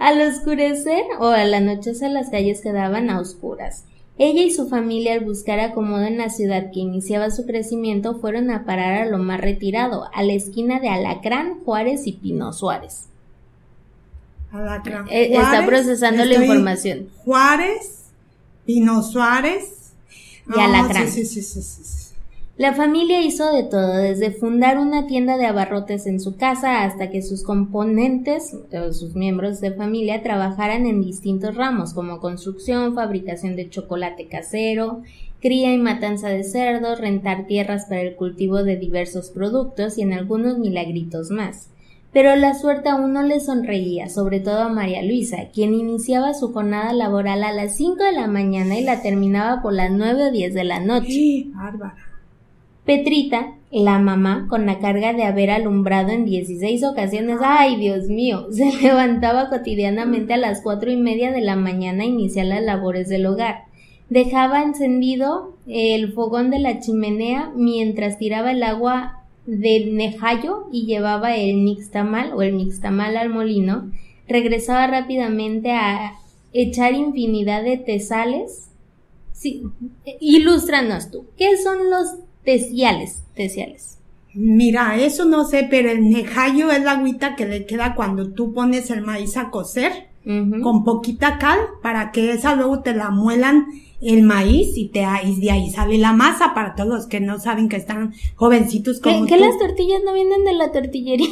Al 0.00 0.20
oscurecer 0.20 1.04
o 1.18 1.26
al 1.26 1.52
anochecer 1.52 2.10
las 2.10 2.30
calles 2.30 2.60
quedaban 2.60 3.10
a 3.10 3.20
oscuras. 3.20 3.84
Ella 4.18 4.42
y 4.42 4.50
su 4.50 4.66
familia 4.68 5.12
al 5.12 5.24
buscar 5.24 5.60
acomodo 5.60 6.04
en 6.04 6.16
la 6.16 6.30
ciudad 6.30 6.70
que 6.72 6.80
iniciaba 6.80 7.30
su 7.30 7.44
crecimiento 7.44 8.18
fueron 8.18 8.50
a 8.50 8.64
parar 8.64 9.02
a 9.02 9.06
lo 9.06 9.18
más 9.18 9.40
retirado, 9.40 10.08
a 10.14 10.22
la 10.22 10.32
esquina 10.32 10.80
de 10.80 10.88
Alacrán, 10.88 11.60
Juárez 11.64 12.06
y 12.06 12.12
Pino 12.12 12.54
Suárez. 12.54 13.10
Eh, 15.10 15.36
está 15.36 15.64
procesando 15.66 16.24
la 16.24 16.34
información. 16.34 17.08
Juárez, 17.24 18.04
Pino 18.64 19.02
Suárez 19.02 19.92
y 20.54 20.60
Alacrán. 20.60 21.08
la 22.58 22.72
familia 22.72 23.20
hizo 23.20 23.52
de 23.52 23.64
todo, 23.64 23.98
desde 23.98 24.30
fundar 24.30 24.78
una 24.78 25.06
tienda 25.06 25.36
de 25.36 25.44
abarrotes 25.44 26.06
en 26.06 26.20
su 26.20 26.36
casa 26.36 26.84
hasta 26.84 27.10
que 27.10 27.20
sus 27.20 27.42
componentes, 27.42 28.56
sus 28.92 29.14
miembros 29.14 29.60
de 29.60 29.72
familia, 29.72 30.22
trabajaran 30.22 30.86
en 30.86 31.02
distintos 31.02 31.54
ramos 31.54 31.92
como 31.92 32.18
construcción, 32.18 32.94
fabricación 32.94 33.56
de 33.56 33.68
chocolate 33.68 34.28
casero, 34.28 35.02
cría 35.42 35.74
y 35.74 35.78
matanza 35.78 36.30
de 36.30 36.44
cerdos, 36.44 36.98
rentar 36.98 37.46
tierras 37.46 37.84
para 37.90 38.00
el 38.00 38.16
cultivo 38.16 38.62
de 38.62 38.76
diversos 38.76 39.28
productos 39.28 39.98
y 39.98 40.02
en 40.02 40.14
algunos 40.14 40.56
milagritos 40.56 41.30
más. 41.30 41.68
Pero 42.12 42.34
la 42.36 42.54
suerte 42.54 42.88
aún 42.88 43.12
no 43.12 43.22
le 43.22 43.40
sonreía, 43.40 44.08
sobre 44.08 44.40
todo 44.40 44.62
a 44.62 44.68
María 44.68 45.02
Luisa, 45.02 45.48
quien 45.52 45.74
iniciaba 45.74 46.32
su 46.32 46.52
jornada 46.52 46.92
laboral 46.92 47.44
a 47.44 47.52
las 47.52 47.76
cinco 47.76 48.04
de 48.04 48.12
la 48.12 48.26
mañana 48.26 48.78
y 48.78 48.84
la 48.84 49.02
terminaba 49.02 49.60
por 49.60 49.74
las 49.74 49.90
nueve 49.90 50.24
o 50.24 50.30
diez 50.30 50.54
de 50.54 50.64
la 50.64 50.80
noche. 50.80 51.10
Sí, 51.10 51.52
bárbara. 51.54 52.06
Petrita, 52.86 53.54
la 53.72 53.98
mamá, 53.98 54.46
con 54.48 54.64
la 54.64 54.78
carga 54.78 55.12
de 55.12 55.24
haber 55.24 55.50
alumbrado 55.50 56.10
en 56.10 56.24
dieciséis 56.24 56.84
ocasiones, 56.84 57.38
ay 57.42 57.76
Dios 57.76 58.06
mío, 58.06 58.46
se 58.52 58.70
levantaba 58.80 59.48
cotidianamente 59.48 60.34
a 60.34 60.38
las 60.38 60.62
cuatro 60.62 60.90
y 60.90 60.96
media 60.96 61.32
de 61.32 61.40
la 61.40 61.56
mañana 61.56 62.04
a 62.04 62.06
iniciar 62.06 62.46
las 62.46 62.62
labores 62.62 63.08
del 63.08 63.26
hogar. 63.26 63.64
Dejaba 64.08 64.62
encendido 64.62 65.56
el 65.66 66.12
fogón 66.12 66.50
de 66.50 66.60
la 66.60 66.78
chimenea 66.78 67.50
mientras 67.56 68.18
tiraba 68.18 68.52
el 68.52 68.62
agua 68.62 69.15
del 69.46 69.96
nejayo 69.96 70.66
y 70.72 70.86
llevaba 70.86 71.36
el 71.36 71.64
nixtamal 71.64 72.32
o 72.34 72.42
el 72.42 72.56
nixtamal 72.56 73.16
al 73.16 73.30
molino. 73.30 73.90
Regresaba 74.28 74.86
rápidamente 74.86 75.72
a 75.72 76.14
echar 76.52 76.94
infinidad 76.94 77.62
de 77.62 77.78
tesales. 77.78 78.68
Sí, 79.32 79.62
ilústranos 80.20 81.10
tú. 81.10 81.26
¿Qué 81.36 81.56
son 81.56 81.90
los 81.90 82.08
tesiales? 82.44 83.22
Tesiales. 83.34 83.98
Mira, 84.34 84.96
eso 84.96 85.24
no 85.24 85.44
sé, 85.44 85.66
pero 85.70 85.90
el 85.90 86.10
nejayo 86.10 86.70
es 86.70 86.82
la 86.82 86.92
agüita 86.92 87.36
que 87.36 87.46
le 87.46 87.64
queda 87.64 87.94
cuando 87.94 88.32
tú 88.32 88.52
pones 88.52 88.90
el 88.90 89.00
maíz 89.00 89.36
a 89.36 89.50
cocer 89.50 90.08
con 90.62 90.82
poquita 90.82 91.38
cal 91.38 91.58
para 91.82 92.10
que 92.10 92.32
esa 92.32 92.56
luego 92.56 92.80
te 92.80 92.94
la 92.94 93.10
muelan 93.10 93.66
el 94.00 94.24
maíz 94.24 94.76
y, 94.76 94.88
te, 94.88 95.06
y 95.24 95.40
de 95.40 95.50
ahí 95.52 95.70
sale 95.70 95.98
la 95.98 96.12
masa 96.12 96.52
para 96.52 96.74
todos 96.74 96.88
los 96.88 97.06
que 97.06 97.20
no 97.20 97.38
saben 97.38 97.68
que 97.68 97.76
están 97.76 98.12
jovencitos 98.34 99.00
como 99.00 99.24
¿Que, 99.26 99.36
las 99.36 99.56
tortillas 99.58 100.00
no 100.04 100.12
vienen 100.12 100.44
de 100.44 100.52
la 100.52 100.72
tortillería? 100.72 101.28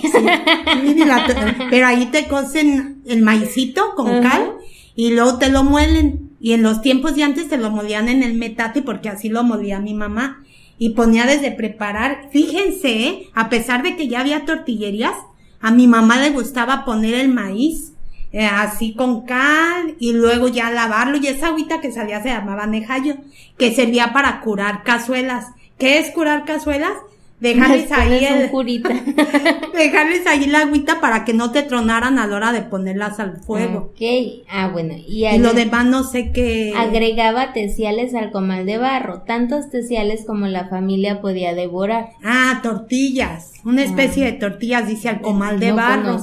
pero 1.71 1.87
ahí 1.87 2.07
te 2.07 2.27
cocen 2.27 3.03
el 3.07 3.23
maicito 3.23 3.95
con 3.97 4.23
cal 4.23 4.55
y 4.95 5.11
luego 5.11 5.39
te 5.39 5.51
lo 5.51 5.65
muelen. 5.65 6.31
Y 6.41 6.53
en 6.53 6.63
los 6.63 6.83
tiempos 6.83 7.17
de 7.17 7.25
antes 7.25 7.49
te 7.49 7.57
lo 7.57 7.71
molían 7.71 8.09
en 8.09 8.23
el 8.23 8.35
metate 8.35 8.83
porque 8.83 9.09
así 9.09 9.29
lo 9.29 9.43
molía 9.43 9.81
mi 9.81 9.95
mamá. 9.95 10.43
Y 10.79 10.91
ponía 10.91 11.25
desde 11.25 11.53
preparar, 11.53 12.29
fíjense, 12.33 13.07
¿eh? 13.07 13.29
a 13.35 13.49
pesar 13.49 13.83
de 13.83 13.97
que 13.97 14.09
ya 14.09 14.21
había 14.21 14.45
tortillerías, 14.45 15.15
a 15.61 15.71
mi 15.71 15.87
mamá 15.87 16.21
le 16.21 16.31
gustaba 16.31 16.85
poner 16.85 17.15
el 17.15 17.29
maíz 17.29 17.94
eh, 18.35 18.47
así 18.47 18.95
con 18.95 19.25
cal 19.25 19.95
y 20.01 20.13
luego 20.13 20.49
ya 20.49 20.69
lavarlo 20.73 21.19
y 21.19 21.29
esa 21.29 21.47
agüita 21.47 21.81
que 21.81 21.93
salía 21.93 22.21
se 22.21 22.31
llamaba 22.31 22.67
nejayo, 22.67 23.15
que 23.57 23.73
servía 23.73 24.13
para 24.13 24.41
curar 24.41 24.83
cazuelas. 24.83 25.47
¿Qué 25.79 26.01
es 26.01 26.11
curar 26.11 26.45
cazuelas? 26.45 26.95
Dejarles 27.39 27.93
ahí 27.93 28.25
el, 28.25 28.51
dejarles 29.73 30.27
ahí 30.27 30.47
la 30.47 30.63
agüita 30.63 31.01
para 31.01 31.25
que 31.25 31.33
no 31.33 31.53
te 31.53 31.63
tronaran 31.63 32.19
a 32.19 32.27
la 32.27 32.35
hora 32.35 32.53
de 32.53 32.63
ponerlas 32.63 33.21
al 33.21 33.37
fuego. 33.37 33.93
Ok, 33.93 34.45
ah 34.51 34.69
bueno. 34.73 34.95
Y, 35.07 35.27
lo 35.39 35.53
demás 35.53 35.85
no 35.85 36.03
sé 36.03 36.33
qué. 36.33 36.73
Agregaba 36.77 37.53
teciales 37.53 38.15
al 38.15 38.33
comal 38.33 38.67
de 38.67 38.79
barro, 38.79 39.23
tantos 39.23 39.71
teciales 39.71 40.25
como 40.27 40.47
la 40.47 40.69
familia 40.69 41.21
podía 41.21 41.55
devorar. 41.55 42.09
Ah, 42.25 42.61
tortillas, 42.65 43.53
una 43.65 43.85
especie 43.85 44.27
ah. 44.27 44.31
de 44.31 44.39
tortillas 44.39 44.89
dice 44.89 45.09
al 45.09 45.21
comal 45.21 45.61
de 45.61 45.71
barro. 45.71 46.17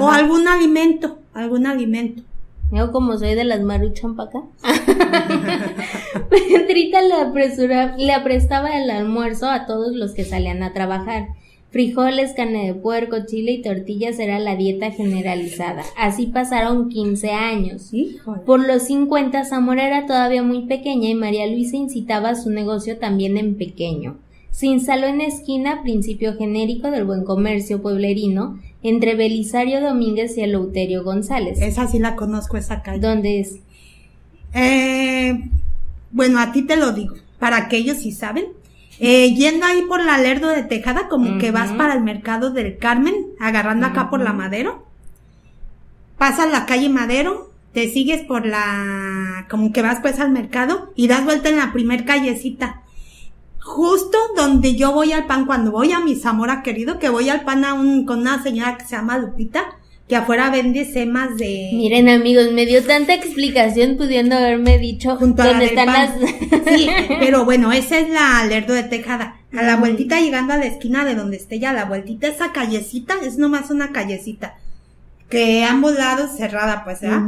o 0.00 0.10
algún 0.10 0.48
alimento, 0.48 1.18
algún 1.34 1.66
alimento. 1.66 2.22
Yo 2.72 2.92
como 2.92 3.18
soy 3.18 3.34
de 3.34 3.44
las 3.44 3.60
maruchan 3.60 4.16
para 4.16 4.30
acá. 4.30 4.42
Pedrita 6.30 7.02
le, 7.02 7.14
apresura, 7.14 7.96
le 7.96 8.12
aprestaba 8.12 8.76
el 8.78 8.90
almuerzo 8.90 9.48
a 9.48 9.66
todos 9.66 9.94
los 9.94 10.12
que 10.12 10.24
salían 10.24 10.62
a 10.62 10.72
trabajar. 10.72 11.28
Frijoles, 11.70 12.34
carne 12.34 12.66
de 12.66 12.74
puerco, 12.74 13.26
chile 13.26 13.50
y 13.50 13.62
tortillas 13.62 14.20
era 14.20 14.38
la 14.38 14.54
dieta 14.54 14.92
generalizada. 14.92 15.82
Así 15.98 16.26
pasaron 16.26 16.88
15 16.88 17.32
años. 17.32 17.90
Por 18.46 18.64
los 18.64 18.84
50 18.84 19.44
Zamora 19.44 19.84
era 19.84 20.06
todavía 20.06 20.44
muy 20.44 20.66
pequeña 20.66 21.08
y 21.08 21.16
María 21.16 21.48
Luisa 21.48 21.76
incitaba 21.76 22.30
a 22.30 22.34
su 22.36 22.50
negocio 22.50 22.98
también 22.98 23.36
en 23.38 23.56
pequeño. 23.56 24.18
Se 24.54 24.66
instaló 24.66 25.08
en 25.08 25.20
esquina, 25.20 25.82
principio 25.82 26.36
genérico 26.36 26.92
del 26.92 27.04
buen 27.04 27.24
comercio 27.24 27.82
pueblerino, 27.82 28.60
entre 28.84 29.16
Belisario 29.16 29.80
Domínguez 29.80 30.38
y 30.38 30.42
Eleuterio 30.42 31.02
González. 31.02 31.60
Esa 31.60 31.88
sí 31.88 31.98
la 31.98 32.14
conozco, 32.14 32.56
esa 32.56 32.80
calle. 32.80 33.00
¿Dónde 33.00 33.40
es? 33.40 33.56
Eh, 34.52 35.50
bueno, 36.12 36.38
a 36.38 36.52
ti 36.52 36.62
te 36.62 36.76
lo 36.76 36.92
digo, 36.92 37.16
para 37.40 37.56
aquellos 37.56 37.98
sí 37.98 38.12
saben. 38.12 38.44
Eh, 39.00 39.34
yendo 39.34 39.66
ahí 39.66 39.82
por 39.88 40.04
la 40.04 40.18
Lerdo 40.18 40.50
de 40.50 40.62
Tejada, 40.62 41.08
como 41.08 41.38
que 41.38 41.50
vas 41.50 41.72
para 41.72 41.94
el 41.94 42.04
mercado 42.04 42.52
del 42.52 42.78
Carmen, 42.78 43.12
agarrando 43.40 43.86
acá 43.86 44.08
por 44.08 44.20
la 44.20 44.32
Madero. 44.32 44.86
Pasas 46.16 46.48
la 46.52 46.64
calle 46.64 46.88
Madero, 46.88 47.50
te 47.72 47.88
sigues 47.88 48.22
por 48.22 48.46
la, 48.46 49.48
como 49.50 49.72
que 49.72 49.82
vas 49.82 49.98
pues 50.00 50.20
al 50.20 50.30
mercado 50.30 50.92
y 50.94 51.08
das 51.08 51.24
vuelta 51.24 51.48
en 51.48 51.56
la 51.56 51.72
primer 51.72 52.04
callecita 52.04 52.83
justo 53.64 54.18
donde 54.36 54.76
yo 54.76 54.92
voy 54.92 55.12
al 55.12 55.26
pan, 55.26 55.46
cuando 55.46 55.72
voy 55.72 55.90
a 55.92 56.00
mi 56.00 56.16
Zamora 56.16 56.62
querido, 56.62 56.98
que 56.98 57.08
voy 57.08 57.30
al 57.30 57.44
pan 57.44 57.64
a 57.64 57.72
un, 57.72 58.04
con 58.04 58.20
una 58.20 58.42
señora 58.42 58.76
que 58.76 58.84
se 58.84 58.94
llama 58.94 59.16
Lupita, 59.16 59.64
que 60.06 60.16
afuera 60.16 60.50
vende 60.50 60.84
semas 60.84 61.38
de... 61.38 61.70
Miren 61.72 62.10
amigos, 62.10 62.52
me 62.52 62.66
dio 62.66 62.84
tanta 62.84 63.14
explicación 63.14 63.96
pudiendo 63.96 64.36
haberme 64.36 64.78
dicho 64.78 65.16
junto 65.16 65.42
a 65.42 65.46
dónde 65.46 65.64
están 65.64 65.86
las... 65.86 66.12
sí, 66.66 66.88
pero 67.20 67.46
bueno, 67.46 67.72
esa 67.72 67.98
es 67.98 68.10
la 68.10 68.44
Lerdo 68.44 68.74
de 68.74 68.82
Tejada. 68.82 69.40
A 69.56 69.62
la 69.62 69.76
vueltita 69.76 70.20
llegando 70.20 70.52
a 70.52 70.58
la 70.58 70.66
esquina 70.66 71.06
de 71.06 71.14
donde 71.14 71.38
esté 71.38 71.58
ya 71.58 71.72
la 71.72 71.86
vueltita, 71.86 72.28
esa 72.28 72.52
callecita, 72.52 73.14
es 73.24 73.38
nomás 73.38 73.70
una 73.70 73.92
callecita. 73.92 74.58
Que 75.30 75.64
ambos 75.64 75.94
lados 75.94 76.32
cerrada, 76.36 76.84
pues, 76.84 77.00
¿verdad? 77.00 77.22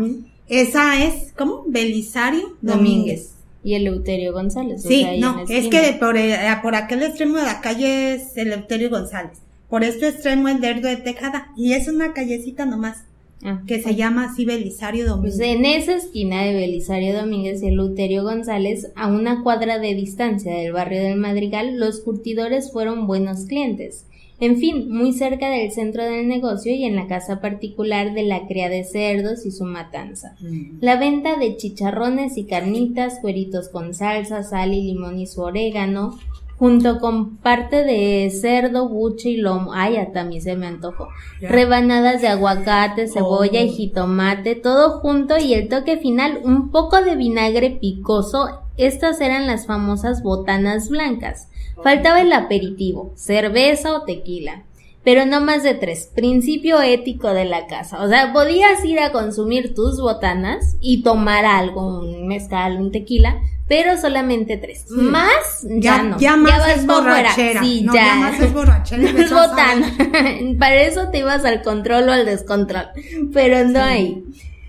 Esa 0.49 1.03
es, 1.03 1.33
¿cómo? 1.33 1.65
Belisario 1.67 2.57
Domínguez 2.61 3.36
y 3.67 3.75
Eleuterio 3.75 4.33
González. 4.33 4.81
Sí, 4.83 5.05
no, 5.19 5.45
es 5.49 5.67
que 5.67 5.97
por, 5.99 6.17
eh, 6.17 6.39
por 6.63 6.77
aquel 6.77 7.03
extremo 7.03 7.37
de 7.39 7.43
la 7.43 7.61
calle 7.61 8.15
es 8.15 8.37
Eleuterio 8.37 8.91
González. 8.91 9.41
Por 9.69 9.83
este 9.83 10.07
extremo 10.07 10.47
el 10.47 10.61
Lerdo 10.61 10.87
de 10.87 10.99
Tejada. 10.99 11.49
Y 11.57 11.73
es 11.73 11.89
una 11.89 12.13
callecita 12.13 12.65
nomás. 12.65 13.03
Ah, 13.43 13.63
que 13.67 13.83
se 13.83 13.97
llama 13.97 14.27
así 14.27 14.45
Belisario 14.45 15.05
Domínguez. 15.07 15.37
Pues 15.37 15.49
en 15.49 15.65
esa 15.67 15.97
esquina 15.97 16.45
de 16.45 16.55
Belisario 16.55 17.17
Domínguez 17.17 17.61
y 17.61 17.67
Eleuterio 17.67 18.23
González, 18.23 18.93
a 18.95 19.09
una 19.09 19.43
cuadra 19.43 19.81
de 19.81 19.97
distancia 19.97 20.55
del 20.55 20.73
barrio 20.73 21.03
del 21.03 21.17
Madrigal, 21.19 21.77
los 21.77 22.01
curtidores 22.01 22.73
fueron 22.73 23.09
buenos 23.09 23.47
clientes. 23.47 24.06
En 24.39 24.59
fin, 24.59 24.91
muy 24.91 25.13
cerca 25.13 25.49
del 25.49 25.71
centro 25.73 26.05
del 26.05 26.29
negocio 26.29 26.75
y 26.75 26.85
en 26.85 26.95
la 26.95 27.07
casa 27.07 27.41
particular 27.41 28.13
de 28.13 28.23
la 28.23 28.47
cría 28.47 28.69
de 28.69 28.85
cerdos 28.85 29.47
y 29.47 29.51
su 29.51 29.65
matanza. 29.65 30.37
Mm. 30.41 30.79
La 30.81 30.97
venta 30.97 31.37
de 31.37 31.57
chicharrones 31.57 32.37
y 32.37 32.45
carnitas, 32.45 33.19
cueritos 33.21 33.71
con 33.71 33.95
salsa, 33.95 34.43
sal 34.43 34.75
y 34.75 34.83
limón 34.83 35.19
y 35.19 35.27
su 35.27 35.41
orégano, 35.41 36.19
junto 36.59 37.01
con 37.01 37.37
parte 37.37 37.85
de 37.85 38.31
cerdo, 38.31 38.89
buche 38.89 39.31
y 39.31 39.37
lomo. 39.37 39.73
Ay, 39.73 39.97
a 39.97 40.13
también 40.13 40.43
se 40.43 40.57
me 40.57 40.67
antojó. 40.67 41.09
Rebanadas 41.41 42.21
de 42.21 42.29
aguacate, 42.29 43.09
cebolla 43.09 43.63
y 43.63 43.69
oh. 43.69 43.73
jitomate, 43.73 44.55
todo 44.55 45.01
junto 45.01 45.39
y 45.39 45.55
el 45.55 45.69
toque 45.69 45.97
final, 45.97 46.41
un 46.45 46.71
poco 46.71 47.01
de 47.01 47.17
vinagre 47.17 47.71
picoso. 47.71 48.61
Estas 48.77 49.21
eran 49.23 49.47
las 49.47 49.67
famosas 49.67 50.23
botanas 50.23 50.91
blancas. 50.91 51.49
Faltaba 51.83 52.21
el 52.21 52.33
aperitivo, 52.33 53.13
cerveza 53.17 53.95
o 53.95 54.03
tequila, 54.05 54.65
pero 55.05 55.25
no 55.25 55.41
más 55.41 55.63
de 55.63 55.75
tres. 55.75 56.11
Principio 56.15 56.83
ético 56.83 57.33
de 57.33 57.45
la 57.45 57.67
casa. 57.67 58.03
O 58.03 58.09
sea, 58.09 58.33
podías 58.33 58.85
ir 58.85 58.99
a 58.99 59.13
consumir 59.13 59.75
tus 59.75 60.01
botanas 60.01 60.77
y 60.81 61.03
tomar 61.03 61.45
algo, 61.45 62.01
un 62.01 62.27
mezcal, 62.27 62.81
un 62.81 62.91
tequila, 62.91 63.41
pero 63.69 63.97
solamente 63.99 64.57
tres. 64.57 64.91
Más, 64.91 65.67
ya, 65.69 66.03
no. 66.03 66.19
Ya 66.19 66.37
más 66.37 66.77
es 66.77 66.87
borrachera. 66.87 67.63
Sí, 67.63 67.85
ya. 67.85 67.93
ya. 67.95 68.15
más 68.17 68.41
es 68.41 68.53
borrachera. 68.53 69.11
es 69.11 69.31
botana. 69.33 69.93
Para 70.59 70.83
eso 70.83 71.09
te 71.11 71.19
ibas 71.19 71.45
al 71.45 71.63
control 71.63 72.09
o 72.09 72.13
al 72.13 72.27
descontrol. 72.27 72.87
Pero 73.33 73.65
no 73.69 73.81
hay. 73.81 74.25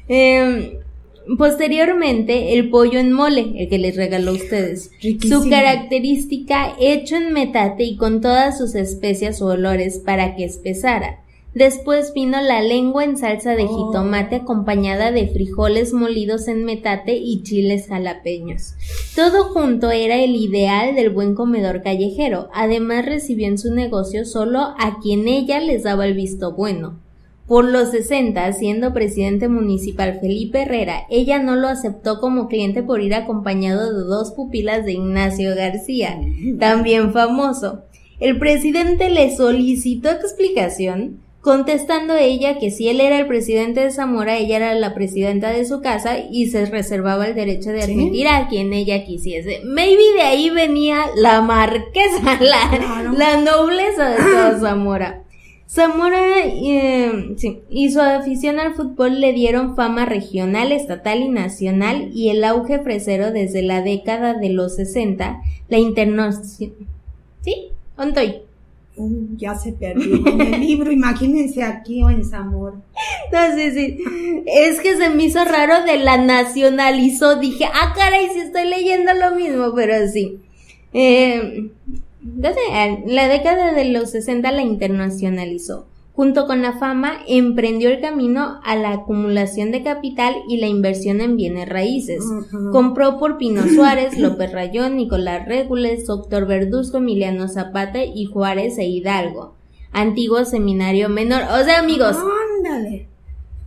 Eh, 0.08 0.80
Posteriormente, 1.38 2.54
el 2.54 2.70
pollo 2.70 3.00
en 3.00 3.12
mole, 3.12 3.54
el 3.58 3.70
que 3.70 3.78
les 3.78 3.96
regaló 3.96 4.32
a 4.32 4.36
ustedes. 4.36 4.92
Su 5.28 5.50
característica 5.50 6.74
hecho 6.80 7.16
en 7.16 7.34
metate 7.34 7.84
y 7.84 7.98
con 7.98 8.22
todas 8.22 8.58
sus 8.58 8.76
especias 8.76 9.42
o 9.42 9.48
olores 9.48 10.00
para 10.00 10.36
que 10.36 10.46
espesara. 10.46 11.24
Después 11.58 12.14
vino 12.14 12.40
la 12.40 12.62
lengua 12.62 13.04
en 13.04 13.18
salsa 13.18 13.56
de 13.56 13.64
oh. 13.64 13.88
jitomate 13.88 14.36
acompañada 14.36 15.12
de 15.12 15.28
frijoles 15.28 15.92
molidos 15.92 16.48
en 16.48 16.64
metate 16.66 17.16
y 17.16 17.42
chiles 17.42 17.88
jalapeños. 17.88 18.76
Todo 19.16 19.46
junto 19.46 19.90
era 19.90 20.18
el 20.18 20.36
ideal 20.36 20.94
del 20.94 21.10
buen 21.10 21.34
comedor 21.34 21.82
callejero. 21.82 22.50
Además 22.54 23.08
recibió 23.08 23.48
en 23.48 23.58
su 23.58 23.74
negocio 23.74 24.24
solo 24.24 24.60
a 24.60 25.00
quien 25.02 25.28
ella 25.28 25.60
les 25.60 25.82
daba 25.82 26.06
el 26.06 26.14
visto 26.14 26.54
bueno. 26.54 27.00
Por 27.48 27.64
los 27.64 27.92
60, 27.92 28.52
siendo 28.52 28.94
presidente 28.94 29.48
municipal 29.48 30.20
Felipe 30.20 30.64
Herrera, 30.64 31.04
ella 31.10 31.40
no 31.40 31.56
lo 31.56 31.70
aceptó 31.70 32.20
como 32.20 32.50
cliente 32.50 32.84
por 32.84 33.02
ir 33.02 33.16
acompañado 33.16 33.94
de 33.94 34.04
dos 34.04 34.32
pupilas 34.32 34.84
de 34.84 34.94
Ignacio 34.94 35.56
García, 35.56 36.20
también 36.60 37.14
famoso. 37.14 37.84
El 38.20 38.38
presidente 38.38 39.10
le 39.10 39.34
solicitó 39.34 40.10
explicación, 40.10 41.22
contestando 41.40 42.16
ella 42.16 42.60
que 42.60 42.70
si 42.70 42.90
él 42.90 43.00
era 43.00 43.18
el 43.18 43.28
presidente 43.28 43.80
de 43.80 43.92
Zamora, 43.92 44.38
ella 44.38 44.58
era 44.58 44.74
la 44.74 44.94
presidenta 44.94 45.52
de 45.52 45.64
su 45.64 45.80
casa 45.82 46.18
y 46.20 46.48
se 46.48 46.66
reservaba 46.66 47.28
el 47.28 47.36
derecho 47.36 47.70
de 47.70 47.84
admitir 47.84 48.28
a 48.28 48.50
quien 48.50 48.74
ella 48.74 49.06
quisiese. 49.06 49.62
Maybe 49.64 50.04
de 50.18 50.24
ahí 50.24 50.50
venía 50.50 51.06
la 51.16 51.40
marquesa, 51.40 52.40
la, 52.42 53.14
la 53.18 53.38
nobleza 53.38 54.10
de 54.10 54.18
toda 54.18 54.60
Zamora. 54.60 55.24
Zamora 55.70 56.18
eh, 56.46 57.36
sí, 57.36 57.62
y 57.70 57.92
su 57.92 58.00
afición 58.00 58.58
al 58.60 58.74
fútbol 58.74 59.20
le 59.20 59.34
dieron 59.34 59.76
fama 59.76 60.06
regional, 60.06 60.72
estatal 60.72 61.22
y 61.22 61.30
nacional 61.30 62.10
y 62.14 62.30
el 62.30 62.44
auge 62.46 62.80
fresero 62.80 63.32
desde 63.32 63.62
la 63.62 63.82
década 63.82 64.34
de 64.34 64.50
los 64.50 64.76
60, 64.76 65.42
la 65.68 65.78
internacional... 65.78 66.74
¿Sí? 67.42 67.72
¿Dónde 67.98 68.48
Uh, 69.00 69.28
ya 69.38 69.54
se 69.54 69.74
perdió 69.74 70.28
en 70.28 70.42
el 70.42 70.60
libro, 70.60 70.92
imagínense 70.92 71.62
aquí 71.62 72.02
o 72.02 72.10
en 72.10 72.26
Zamora. 72.26 72.78
No, 73.32 73.56
sí, 73.56 73.72
sí. 73.72 74.00
Es 74.48 74.80
que 74.80 74.96
se 74.96 75.10
me 75.10 75.26
hizo 75.26 75.44
raro 75.44 75.84
de 75.84 75.98
la 75.98 76.18
nacionalizó. 76.18 77.38
Dije, 77.38 77.66
ah, 77.66 77.94
caray, 77.96 78.30
si 78.30 78.40
estoy 78.40 78.68
leyendo 78.70 79.14
lo 79.14 79.36
mismo, 79.36 79.74
pero 79.76 80.08
sí. 80.08 80.40
Eh, 80.94 81.70
en 82.72 83.16
la 83.16 83.28
década 83.28 83.74
de 83.74 83.86
los 83.86 84.12
60 84.12 84.52
la 84.52 84.64
internacionalizó. 84.64 85.88
Junto 86.14 86.48
con 86.48 86.64
la 86.64 86.74
fama, 86.74 87.20
emprendió 87.28 87.90
el 87.90 88.02
camino 88.02 88.60
a 88.64 88.76
la 88.76 88.92
acumulación 88.92 89.72
de 89.72 89.84
capital 89.84 90.36
y 90.50 90.58
la 90.58 90.66
inversión 90.66 91.22
en 91.22 91.38
bienes 91.38 91.70
raíces. 91.70 92.26
Compró 92.72 93.20
por 93.20 93.38
Pino 93.38 93.68
Suárez, 93.68 94.18
López 94.18 94.52
Rayón, 94.52 94.98
Nicolás 94.98 95.48
Régules, 95.48 96.08
Doctor 96.08 96.48
Verduzco, 96.48 96.98
Emiliano 96.98 97.48
Zapata 97.48 98.04
y 98.04 98.26
Juárez 98.26 98.80
e 98.80 98.86
Hidalgo. 98.86 99.54
Antiguo 99.92 100.44
seminario 100.44 101.08
menor. 101.08 101.44
O 101.44 101.64
sea, 101.64 101.80
amigos. 101.80 102.18
Ándale. 102.58 103.08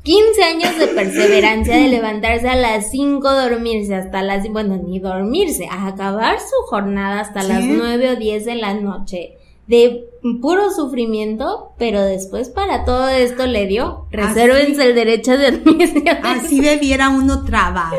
15 0.02 0.44
años 0.44 0.78
de 0.78 0.86
perseverancia 0.88 1.76
de 1.76 1.88
levantarse 1.88 2.48
a 2.48 2.56
las 2.56 2.90
5, 2.90 3.32
dormirse 3.32 3.94
hasta 3.94 4.22
las, 4.22 4.48
bueno, 4.48 4.76
ni 4.76 4.98
dormirse, 4.98 5.66
a 5.70 5.88
acabar 5.88 6.38
su 6.38 6.68
jornada 6.68 7.20
hasta 7.20 7.42
las 7.42 7.64
9 7.64 8.10
o 8.10 8.16
10 8.16 8.44
de 8.44 8.54
la 8.54 8.74
noche 8.74 9.36
de 9.70 10.04
puro 10.40 10.72
sufrimiento, 10.72 11.72
pero 11.78 12.02
después 12.02 12.48
para 12.48 12.84
todo 12.84 13.08
esto 13.08 13.46
le 13.46 13.68
dio, 13.68 14.06
resérvense 14.10 14.82
el 14.82 14.96
derecho 14.96 15.38
de 15.38 15.46
admisión. 15.46 16.18
Así 16.24 16.60
debiera 16.60 17.08
uno 17.08 17.44
trabajar. 17.44 17.94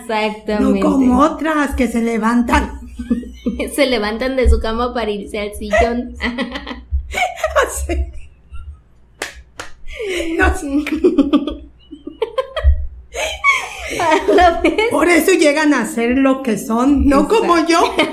Exactamente. 0.00 0.80
No 0.80 0.90
como 0.90 1.20
otras 1.20 1.74
que 1.74 1.86
se 1.86 2.00
levantan. 2.00 2.80
se 3.74 3.86
levantan 3.86 4.36
de 4.36 4.48
su 4.48 4.58
cama 4.58 4.94
para 4.94 5.10
irse 5.10 5.38
al 5.38 5.54
sillón. 5.54 6.16
no. 10.36 11.64
Por 14.90 15.08
eso 15.08 15.32
llegan 15.32 15.74
a 15.74 15.86
ser 15.86 16.18
lo 16.18 16.42
que 16.42 16.58
son, 16.58 17.06
no 17.06 17.28
como 17.28 17.66
yo. 17.66 17.94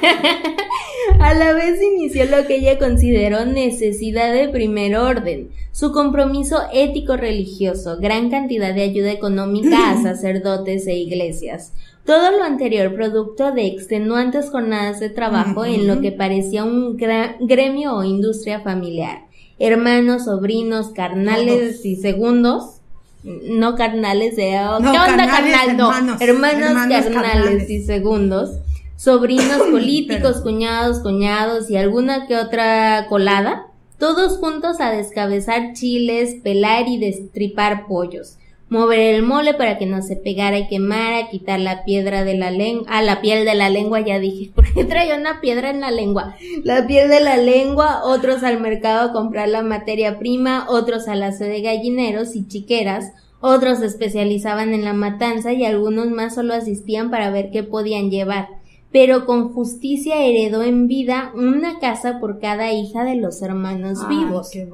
A 1.19 1.33
la 1.33 1.53
vez 1.53 1.79
inició 1.81 2.25
lo 2.25 2.47
que 2.47 2.55
ella 2.55 2.79
consideró 2.79 3.45
necesidad 3.45 4.33
de 4.33 4.49
primer 4.49 4.95
orden, 4.95 5.49
su 5.71 5.91
compromiso 5.91 6.57
ético-religioso, 6.73 7.97
gran 7.99 8.29
cantidad 8.29 8.73
de 8.73 8.83
ayuda 8.83 9.11
económica 9.11 9.91
a 9.91 9.97
sacerdotes 10.01 10.87
e 10.87 10.95
iglesias. 10.95 11.73
Todo 12.05 12.31
lo 12.31 12.43
anterior 12.43 12.95
producto 12.95 13.51
de 13.51 13.67
extenuantes 13.67 14.49
jornadas 14.49 14.99
de 14.99 15.09
trabajo 15.09 15.65
en 15.65 15.87
lo 15.87 16.01
que 16.01 16.11
parecía 16.11 16.63
un 16.63 16.97
gremio 16.97 17.95
o 17.95 18.03
industria 18.03 18.61
familiar. 18.61 19.27
Hermanos, 19.63 20.25
sobrinos, 20.25 20.89
carnales 20.89 21.85
y 21.85 21.95
segundos. 21.95 22.77
No 23.23 23.75
carnales 23.75 24.35
de 24.35 24.59
oh, 24.59 24.79
¿qué 24.79 24.87
onda 24.87 25.27
carnal? 25.27 25.77
No, 25.77 25.91
hermanos, 26.19 26.87
carnales, 26.89 27.69
y 27.69 27.83
segundos, 27.83 28.57
sobrinos 28.95 29.61
políticos, 29.71 30.41
cuñados, 30.41 31.01
cuñados 31.01 31.69
y 31.69 31.77
alguna 31.77 32.25
que 32.25 32.35
otra 32.35 33.05
colada, 33.09 33.67
todos 33.99 34.39
juntos 34.39 34.81
a 34.81 34.89
descabezar 34.89 35.73
chiles, 35.73 36.41
pelar 36.41 36.87
y 36.87 36.97
destripar 36.97 37.85
pollos, 37.85 38.37
mover 38.71 38.99
el 38.99 39.21
mole 39.21 39.53
para 39.53 39.77
que 39.77 39.85
no 39.85 40.01
se 40.01 40.15
pegara 40.15 40.57
y 40.57 40.69
quemara, 40.69 41.29
quitar 41.29 41.59
la 41.59 41.83
piedra 41.83 42.23
de 42.23 42.35
la 42.35 42.51
lengua, 42.51 42.87
ah, 42.89 43.01
la 43.01 43.19
piel 43.19 43.43
de 43.43 43.53
la 43.53 43.69
lengua, 43.69 43.99
ya 43.99 44.17
dije, 44.17 44.49
porque 44.55 44.85
traía 44.85 45.17
una 45.17 45.41
piedra 45.41 45.69
en 45.69 45.81
la 45.81 45.91
lengua, 45.91 46.37
la 46.63 46.87
piel 46.87 47.09
de 47.09 47.19
la 47.19 47.35
lengua, 47.35 48.01
otros 48.05 48.43
al 48.43 48.61
mercado 48.61 49.09
a 49.09 49.13
comprar 49.13 49.49
la 49.49 49.61
materia 49.61 50.17
prima, 50.17 50.67
otros 50.69 51.09
a 51.09 51.15
la 51.15 51.33
sede 51.33 51.49
de 51.49 51.61
gallineros 51.63 52.33
y 52.37 52.47
chiqueras, 52.47 53.11
otros 53.41 53.79
se 53.79 53.87
especializaban 53.87 54.73
en 54.73 54.85
la 54.85 54.93
matanza 54.93 55.51
y 55.51 55.65
algunos 55.65 56.09
más 56.09 56.35
solo 56.35 56.53
asistían 56.53 57.11
para 57.11 57.29
ver 57.29 57.51
qué 57.51 57.63
podían 57.63 58.09
llevar. 58.09 58.47
Pero 58.93 59.25
con 59.25 59.53
justicia 59.53 60.23
heredó 60.23 60.63
en 60.63 60.87
vida 60.87 61.31
una 61.35 61.79
casa 61.79 62.19
por 62.21 62.39
cada 62.39 62.71
hija 62.71 63.03
de 63.03 63.15
los 63.15 63.41
hermanos 63.41 64.07
vivos. 64.07 64.49
Qué 64.51 64.65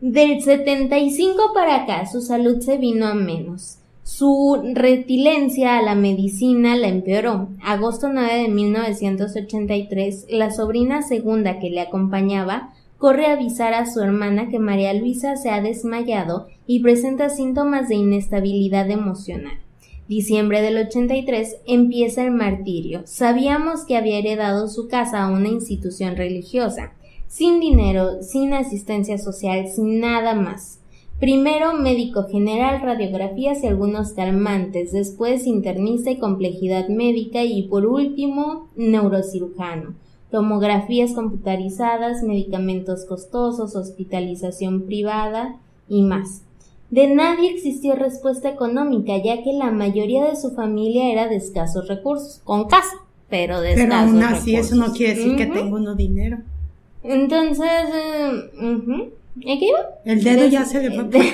del 0.00 0.40
75 0.40 1.52
para 1.52 1.82
acá 1.82 2.06
su 2.06 2.22
salud 2.22 2.60
se 2.60 2.78
vino 2.78 3.06
a 3.06 3.12
menos. 3.12 3.76
Su 4.02 4.58
retilencia 4.74 5.76
a 5.76 5.82
la 5.82 5.94
medicina 5.94 6.74
la 6.74 6.88
empeoró. 6.88 7.48
Agosto 7.62 8.08
9 8.10 8.42
de 8.42 8.48
1983, 8.48 10.26
la 10.30 10.50
sobrina 10.52 11.02
segunda 11.02 11.58
que 11.58 11.68
le 11.68 11.82
acompañaba 11.82 12.72
corre 12.96 13.26
a 13.26 13.32
avisar 13.32 13.74
a 13.74 13.84
su 13.84 14.00
hermana 14.00 14.48
que 14.48 14.58
María 14.58 14.94
Luisa 14.94 15.36
se 15.36 15.50
ha 15.50 15.60
desmayado 15.60 16.48
y 16.66 16.80
presenta 16.80 17.28
síntomas 17.28 17.88
de 17.88 17.96
inestabilidad 17.96 18.90
emocional. 18.90 19.58
Diciembre 20.08 20.62
del 20.62 20.78
83 20.78 21.58
empieza 21.66 22.24
el 22.24 22.30
martirio. 22.30 23.02
Sabíamos 23.04 23.84
que 23.84 23.96
había 23.96 24.18
heredado 24.18 24.66
su 24.68 24.88
casa 24.88 25.22
a 25.22 25.30
una 25.30 25.48
institución 25.48 26.16
religiosa 26.16 26.94
sin 27.30 27.60
dinero, 27.60 28.22
sin 28.22 28.52
asistencia 28.52 29.16
social, 29.16 29.68
sin 29.68 30.00
nada 30.00 30.34
más. 30.34 30.80
Primero 31.20 31.74
médico 31.74 32.24
general, 32.24 32.82
radiografías 32.82 33.62
y 33.62 33.68
algunos 33.68 34.14
calmantes, 34.14 34.90
después 34.90 35.46
internista 35.46 36.10
y 36.10 36.18
complejidad 36.18 36.88
médica 36.88 37.44
y 37.44 37.68
por 37.68 37.86
último 37.86 38.68
neurocirujano, 38.74 39.94
tomografías 40.32 41.12
computarizadas, 41.12 42.24
medicamentos 42.24 43.04
costosos, 43.04 43.76
hospitalización 43.76 44.86
privada 44.86 45.60
y 45.88 46.02
más. 46.02 46.42
De 46.90 47.06
nadie 47.06 47.52
existió 47.52 47.94
respuesta 47.94 48.48
económica, 48.48 49.16
ya 49.18 49.44
que 49.44 49.52
la 49.52 49.70
mayoría 49.70 50.24
de 50.24 50.34
su 50.34 50.50
familia 50.50 51.12
era 51.12 51.28
de 51.28 51.36
escasos 51.36 51.86
recursos, 51.86 52.40
con 52.42 52.66
casa, 52.66 53.06
pero 53.28 53.60
de 53.60 53.74
pero 53.74 53.84
escasos 53.84 54.10
aún 54.10 54.22
así 54.24 54.56
eso 54.56 54.74
no 54.74 54.92
quiere 54.92 55.14
decir 55.14 55.36
que 55.36 55.46
tengo 55.46 55.76
uno 55.76 55.94
dinero. 55.94 56.38
Entonces, 57.02 57.70
uh, 58.60 59.08
qué 59.40 59.54
iba? 59.54 59.88
El 60.04 60.22
dedo 60.22 60.46
ya 60.48 60.64
se 60.64 60.88
le 60.88 60.90
fue. 60.90 61.20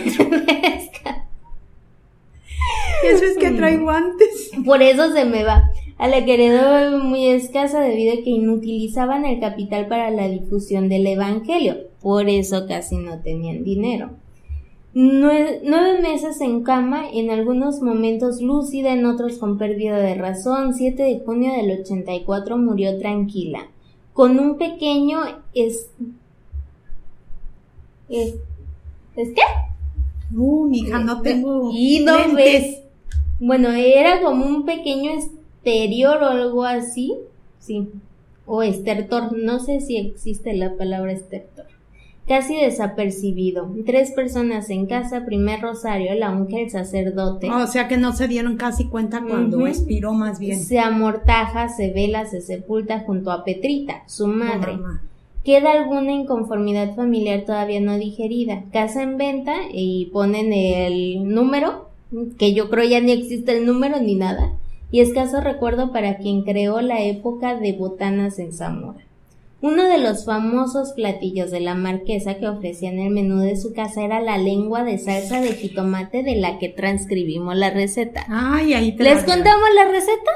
Eso 3.04 3.24
es 3.24 3.36
que 3.38 3.50
trae 3.50 3.78
guantes. 3.78 4.50
Por 4.64 4.82
eso 4.82 5.12
se 5.12 5.24
me 5.24 5.44
va. 5.44 5.70
A 5.98 6.08
la 6.08 6.24
que 6.24 6.34
heredó 6.34 6.98
muy 6.98 7.26
escasa 7.26 7.80
debido 7.80 8.14
a 8.14 8.22
que 8.22 8.30
inutilizaban 8.30 9.24
el 9.24 9.40
capital 9.40 9.86
para 9.86 10.10
la 10.10 10.28
difusión 10.28 10.88
del 10.88 11.06
Evangelio. 11.06 11.76
Por 12.02 12.28
eso 12.28 12.66
casi 12.66 12.96
no 12.96 13.20
tenían 13.20 13.64
dinero. 13.64 14.10
Nueve, 14.94 15.60
nueve, 15.62 16.00
meses 16.00 16.40
en 16.40 16.62
cama, 16.62 17.08
en 17.12 17.30
algunos 17.30 17.80
momentos 17.80 18.40
lúcida, 18.40 18.92
en 18.92 19.04
otros 19.06 19.38
con 19.38 19.58
pérdida 19.58 19.98
de 19.98 20.14
razón. 20.14 20.74
7 20.74 21.02
de 21.02 21.20
junio 21.20 21.52
del 21.52 21.80
84 21.80 22.56
murió 22.58 22.98
tranquila 22.98 23.68
con 24.16 24.38
un 24.38 24.56
pequeño 24.56 25.20
es, 25.52 25.90
es, 28.08 28.34
¿es 29.14 29.28
qué? 29.34 29.42
Uh, 30.34 30.72
hija, 30.72 31.00
no 31.00 31.20
tengo 31.20 31.70
y 31.70 32.00
no 32.00 32.16
ves. 32.34 32.82
Bueno, 33.38 33.70
era 33.72 34.22
como 34.22 34.46
un 34.46 34.64
pequeño 34.64 35.10
exterior 35.12 36.22
o 36.22 36.28
algo 36.28 36.64
así, 36.64 37.14
sí, 37.58 37.90
o 38.46 38.62
estertor, 38.62 39.36
no 39.36 39.60
sé 39.60 39.82
si 39.82 39.98
existe 39.98 40.54
la 40.54 40.76
palabra 40.76 41.12
estertor 41.12 41.75
casi 42.26 42.56
desapercibido. 42.56 43.70
Tres 43.84 44.10
personas 44.10 44.68
en 44.70 44.86
casa, 44.86 45.24
primer 45.24 45.60
rosario, 45.60 46.14
la 46.14 46.30
unge 46.30 46.64
el 46.64 46.70
sacerdote. 46.70 47.50
o 47.50 47.66
sea 47.66 47.88
que 47.88 47.96
no 47.96 48.12
se 48.12 48.28
dieron 48.28 48.56
casi 48.56 48.86
cuenta 48.86 49.22
cuando 49.22 49.66
expiró 49.66 50.12
más 50.12 50.38
bien. 50.38 50.58
Se 50.58 50.78
amortaja, 50.78 51.68
se 51.68 51.92
vela, 51.92 52.26
se 52.26 52.40
sepulta 52.40 53.00
junto 53.00 53.30
a 53.30 53.44
Petrita, 53.44 54.02
su 54.06 54.26
madre. 54.26 54.78
Queda 55.44 55.70
alguna 55.70 56.10
inconformidad 56.10 56.96
familiar 56.96 57.44
todavía 57.44 57.80
no 57.80 57.96
digerida. 57.96 58.64
Casa 58.72 59.02
en 59.02 59.16
venta 59.16 59.54
y 59.72 60.06
ponen 60.06 60.52
el 60.52 61.32
número, 61.32 61.88
que 62.36 62.52
yo 62.52 62.68
creo 62.68 62.84
ya 62.84 63.00
ni 63.00 63.12
existe 63.12 63.56
el 63.56 63.64
número 63.64 64.00
ni 64.00 64.16
nada. 64.16 64.54
Y 64.90 65.00
escaso 65.00 65.40
recuerdo 65.40 65.92
para 65.92 66.16
quien 66.16 66.42
creó 66.42 66.80
la 66.80 67.00
época 67.00 67.54
de 67.54 67.72
botanas 67.72 68.40
en 68.40 68.52
Zamora. 68.52 69.05
Uno 69.62 69.84
de 69.84 69.98
los 69.98 70.26
famosos 70.26 70.92
platillos 70.92 71.50
de 71.50 71.60
la 71.60 71.74
marquesa 71.74 72.34
que 72.34 72.46
ofrecía 72.46 72.90
en 72.90 72.98
el 72.98 73.10
menú 73.10 73.38
de 73.38 73.56
su 73.56 73.72
casa 73.72 74.02
era 74.02 74.20
la 74.20 74.36
lengua 74.36 74.84
de 74.84 74.98
salsa 74.98 75.40
de 75.40 75.54
jitomate 75.54 76.22
de 76.22 76.36
la 76.36 76.58
que 76.58 76.68
transcribimos 76.68 77.56
la 77.56 77.70
receta. 77.70 78.26
Ay, 78.28 78.74
ahí 78.74 78.92
te 78.92 79.02
¿Les 79.02 79.24
contamos 79.24 79.68
la 79.74 79.90
receta? 79.90 80.30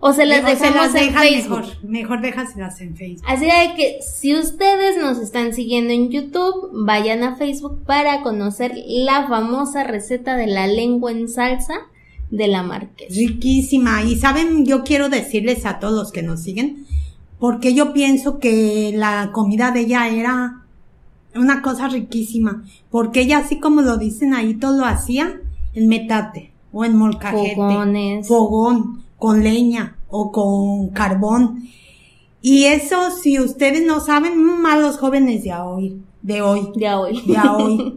O 0.00 0.12
se 0.12 0.26
las 0.26 0.44
O 0.44 0.46
se 0.46 0.50
dejamos 0.54 0.92
las 0.92 1.02
en 1.02 1.14
Facebook. 1.14 1.60
mejor, 1.60 1.84
mejor 1.84 2.20
déjaselas 2.20 2.80
en 2.80 2.94
Facebook. 2.94 3.24
Así 3.26 3.46
de 3.46 3.74
que 3.76 3.98
si 4.02 4.34
ustedes 4.34 4.96
nos 4.98 5.18
están 5.18 5.54
siguiendo 5.54 5.92
en 5.92 6.10
YouTube, 6.10 6.70
vayan 6.72 7.24
a 7.24 7.36
Facebook 7.36 7.84
para 7.84 8.22
conocer 8.22 8.74
la 8.86 9.26
famosa 9.26 9.82
receta 9.82 10.36
de 10.36 10.46
la 10.46 10.66
lengua 10.66 11.10
en 11.10 11.28
salsa 11.28 11.74
de 12.30 12.46
la 12.46 12.62
marquesa. 12.62 13.12
Riquísima. 13.12 14.04
Y 14.04 14.16
saben, 14.16 14.66
yo 14.66 14.84
quiero 14.84 15.08
decirles 15.08 15.66
a 15.66 15.80
todos 15.80 15.94
los 15.94 16.12
que 16.12 16.22
nos 16.22 16.42
siguen, 16.42 16.86
porque 17.38 17.74
yo 17.74 17.92
pienso 17.92 18.38
que 18.38 18.92
la 18.94 19.30
comida 19.32 19.70
de 19.70 19.80
ella 19.80 20.08
era 20.08 20.64
una 21.34 21.62
cosa 21.62 21.88
riquísima. 21.88 22.64
Porque 22.90 23.20
ella, 23.22 23.38
así 23.38 23.58
como 23.58 23.82
lo 23.82 23.96
dicen 23.96 24.34
ahí, 24.34 24.54
todo 24.54 24.78
lo 24.78 24.84
hacía 24.84 25.40
en 25.74 25.88
metate 25.88 26.52
o 26.72 26.84
en 26.84 26.96
molcajete. 26.96 27.54
Fogones. 27.54 28.26
Fogón, 28.28 29.04
con 29.18 29.42
leña 29.44 29.96
o 30.08 30.32
con 30.32 30.88
carbón. 30.88 31.68
Y 32.40 32.64
eso, 32.64 33.10
si 33.10 33.40
ustedes 33.40 33.86
no 33.86 34.00
saben, 34.00 34.34
a 34.66 34.76
los 34.76 34.98
jóvenes 34.98 35.44
de 35.44 35.52
hoy, 35.54 36.02
de 36.22 36.42
hoy, 36.42 36.68
Ya 36.76 36.98
hoy. 36.98 37.22
de 37.26 37.38
hoy. 37.38 37.96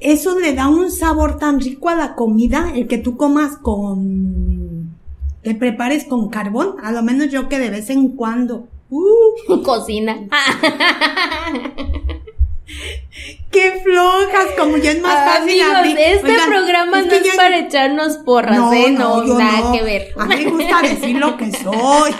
Eso 0.00 0.38
le 0.38 0.52
da 0.52 0.68
un 0.68 0.90
sabor 0.90 1.38
tan 1.38 1.60
rico 1.60 1.88
a 1.88 1.94
la 1.94 2.14
comida, 2.16 2.72
el 2.74 2.88
que 2.88 2.98
tú 2.98 3.16
comas 3.16 3.56
con, 3.56 4.61
te 5.42 5.54
prepares 5.54 6.04
con 6.04 6.28
carbón, 6.30 6.76
a 6.82 6.92
lo 6.92 7.02
menos 7.02 7.30
yo 7.30 7.48
que 7.48 7.58
de 7.58 7.70
vez 7.70 7.90
en 7.90 8.10
cuando. 8.16 8.68
¡Uh! 8.90 9.62
Cocina. 9.64 10.16
¡Qué 13.50 13.80
flojas! 13.84 14.46
Como 14.58 14.78
ya 14.78 14.92
es 14.92 15.02
más 15.02 15.14
fácil 15.26 15.60
Amigos, 15.60 15.76
abrir. 15.76 15.98
este 15.98 16.30
Oigan, 16.30 16.48
programa 16.48 17.00
es 17.00 17.06
no 17.06 17.12
es 17.12 17.36
para 17.36 17.58
echarnos 17.58 18.16
porras, 18.18 18.72
¿eh? 18.72 18.90
No, 18.90 19.26
yo 19.26 19.38
nada 19.38 19.60
no. 19.60 19.72
que 19.72 19.82
ver. 19.82 20.08
A 20.16 20.24
mí 20.24 20.36
me 20.36 20.50
gusta 20.50 20.82
decir 20.82 21.16
lo 21.16 21.36
que 21.36 21.52
soy. 21.52 22.12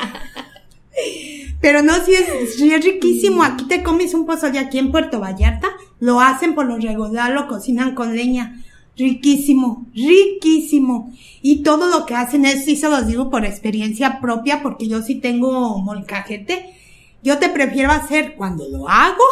Pero 1.61 1.83
no, 1.83 1.95
sí 2.05 2.13
es, 2.13 2.55
sí 2.57 2.73
es 2.75 2.85
riquísimo. 2.85 3.43
Aquí 3.45 3.65
te 3.67 3.83
comes 3.83 4.13
un 4.15 4.27
pozole 4.27 4.59
aquí 4.59 4.79
en 4.79 4.91
Puerto 4.91 5.21
Vallarta. 5.21 5.69
Lo 6.01 6.21
hacen 6.21 6.55
por 6.55 6.67
lo 6.67 6.77
regular, 6.77 7.31
lo 7.31 7.47
cocinan 7.49 7.95
con 7.95 8.15
leña. 8.15 8.61
Riquísimo, 8.97 9.87
riquísimo. 9.95 11.13
Y 11.41 11.63
todo 11.63 11.89
lo 11.89 12.05
que 12.05 12.15
hacen 12.15 12.45
es, 12.45 12.65
sí 12.65 12.77
se 12.77 12.89
los 12.89 13.07
digo 13.07 13.31
por 13.31 13.45
experiencia 13.45 14.21
propia, 14.21 14.63
porque 14.63 14.87
yo 14.87 15.03
sí 15.03 15.17
tengo 15.17 15.79
molcajete. 15.79 16.75
Yo 17.23 17.39
te 17.39 17.49
prefiero 17.49 17.91
hacer 17.91 18.35
cuando 18.35 18.69
lo 18.69 18.89
hago 18.89 19.25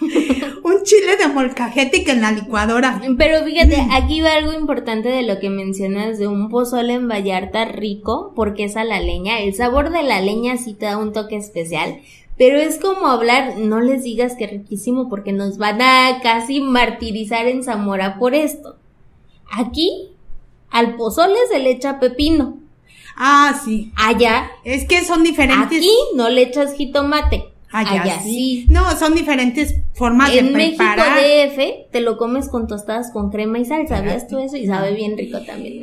un 0.62 0.82
chile 0.84 1.16
de 1.16 1.28
molcajete 1.28 2.04
que 2.04 2.12
en 2.12 2.20
la 2.20 2.32
licuadora. 2.32 3.00
Pero 3.18 3.44
fíjate, 3.44 3.86
aquí 3.90 4.20
va 4.20 4.34
algo 4.34 4.52
importante 4.52 5.08
de 5.08 5.22
lo 5.22 5.40
que 5.40 5.50
mencionas 5.50 6.18
de 6.18 6.26
un 6.28 6.48
pozole 6.48 6.94
en 6.94 7.08
Vallarta 7.08 7.64
rico, 7.64 8.32
porque 8.36 8.64
es 8.64 8.76
a 8.76 8.84
la 8.84 9.00
leña. 9.00 9.40
El 9.40 9.54
sabor 9.54 9.90
de 9.90 10.02
la 10.02 10.20
leña 10.20 10.56
sí 10.56 10.74
te 10.74 10.86
da 10.86 10.98
un 10.98 11.12
toque 11.12 11.36
especial. 11.36 12.00
Pero 12.36 12.58
es 12.58 12.78
como 12.78 13.06
hablar, 13.06 13.58
no 13.58 13.80
les 13.80 14.02
digas 14.02 14.34
que 14.36 14.46
riquísimo 14.46 15.08
porque 15.08 15.32
nos 15.32 15.56
van 15.56 15.80
a 15.80 16.20
casi 16.22 16.60
martirizar 16.60 17.46
en 17.46 17.62
Zamora 17.62 18.18
por 18.18 18.34
esto. 18.34 18.76
Aquí, 19.58 20.08
al 20.70 20.96
pozole 20.96 21.36
se 21.50 21.58
le 21.60 21.70
echa 21.70 22.00
pepino. 22.00 22.58
Ah, 23.16 23.60
sí. 23.64 23.92
Allá, 23.96 24.50
Es 24.64 24.86
que 24.86 25.04
son 25.04 25.22
diferentes. 25.22 25.78
aquí 25.78 25.90
no 26.16 26.28
le 26.28 26.42
echas 26.42 26.74
jitomate. 26.74 27.44
Allá, 27.70 28.02
Allá 28.02 28.20
sí. 28.22 28.30
sí. 28.30 28.66
No, 28.72 28.88
son 28.96 29.14
diferentes 29.14 29.74
formas 29.94 30.32
de 30.32 30.38
En 30.38 30.52
México 30.52 30.78
preparar. 30.78 31.18
DF 31.18 31.90
te 31.90 32.00
lo 32.00 32.16
comes 32.16 32.48
con 32.48 32.68
tostadas 32.68 33.10
con 33.12 33.30
crema 33.30 33.58
y 33.58 33.64
sal, 33.64 33.86
¿sabías 33.88 34.28
tú 34.28 34.38
eso? 34.38 34.56
Y 34.56 34.66
sabe 34.66 34.92
bien 34.94 35.16
rico 35.18 35.40
también. 35.44 35.82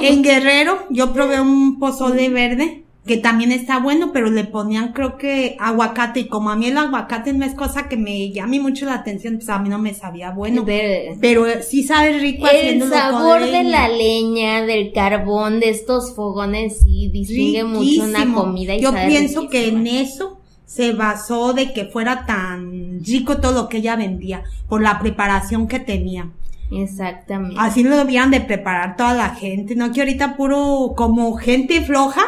En 0.00 0.22
Guerrero 0.22 0.86
yo 0.90 1.12
probé 1.12 1.40
un 1.40 1.78
pozole 1.80 2.28
verde 2.28 2.84
que 3.06 3.16
también 3.16 3.50
está 3.50 3.78
bueno, 3.78 4.10
pero 4.12 4.30
le 4.30 4.44
ponían 4.44 4.92
creo 4.92 5.16
que 5.16 5.56
aguacate 5.58 6.20
y 6.20 6.28
como 6.28 6.50
a 6.50 6.56
mí 6.56 6.66
el 6.66 6.76
aguacate 6.76 7.32
no 7.32 7.44
es 7.46 7.54
cosa 7.54 7.88
que 7.88 7.96
me 7.96 8.30
llame 8.30 8.60
mucho 8.60 8.84
la 8.86 8.94
atención, 8.94 9.36
pues 9.36 9.48
a 9.48 9.58
mí 9.58 9.68
no 9.68 9.78
me 9.78 9.94
sabía 9.94 10.30
bueno. 10.32 10.64
Pero- 10.66 11.16
Pero 11.20 11.44
sí 11.62 11.82
sabe 11.82 12.18
rico 12.18 12.46
el 12.46 12.82
sabor 12.88 13.40
de 13.40 13.64
la 13.64 13.88
leña, 13.88 14.62
del 14.66 14.92
carbón, 14.92 15.60
de 15.60 15.70
estos 15.70 16.14
fogones, 16.14 16.80
sí 16.84 17.08
distingue 17.12 17.64
mucho 17.64 18.02
una 18.04 18.18
Riquísimo. 18.18 18.42
comida 18.44 18.74
y 18.76 18.80
Yo 18.80 18.90
sabe 18.92 19.06
pienso 19.08 19.48
que 19.48 19.68
en 19.68 19.86
eso 19.86 20.38
se 20.66 20.92
basó 20.92 21.52
de 21.52 21.72
que 21.72 21.86
fuera 21.86 22.26
tan 22.26 23.02
rico 23.02 23.38
todo 23.38 23.52
lo 23.52 23.68
que 23.68 23.78
ella 23.78 23.96
vendía, 23.96 24.44
por 24.68 24.82
la 24.82 25.00
preparación 25.00 25.66
que 25.66 25.80
tenía. 25.80 26.30
Exactamente. 26.70 27.56
Así 27.58 27.82
lo 27.82 27.96
debían 27.96 28.30
de 28.30 28.40
preparar 28.40 28.96
toda 28.96 29.14
la 29.14 29.30
gente, 29.34 29.74
no 29.74 29.90
que 29.92 30.00
ahorita 30.00 30.36
puro 30.36 30.92
como 30.96 31.34
gente 31.36 31.80
floja. 31.80 32.22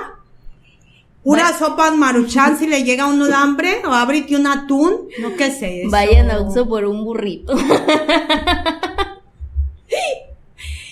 Pura 1.23 1.57
sopa 1.57 1.91
maruchan 1.93 2.59
si 2.59 2.67
le 2.67 2.83
llega 2.83 3.05
a 3.05 3.07
uno 3.07 3.27
de 3.27 3.35
hambre 3.35 3.83
o 3.87 3.93
ábrete 3.93 4.35
un 4.35 4.47
atún, 4.49 5.09
no 5.21 5.37
qué 5.37 5.51
sé. 5.53 5.83
eso. 5.83 5.91
Vayan 5.91 6.31
a 6.31 6.41
Uxo 6.41 6.69
por 6.69 6.85
un 6.85 7.05
burrito. 7.05 7.55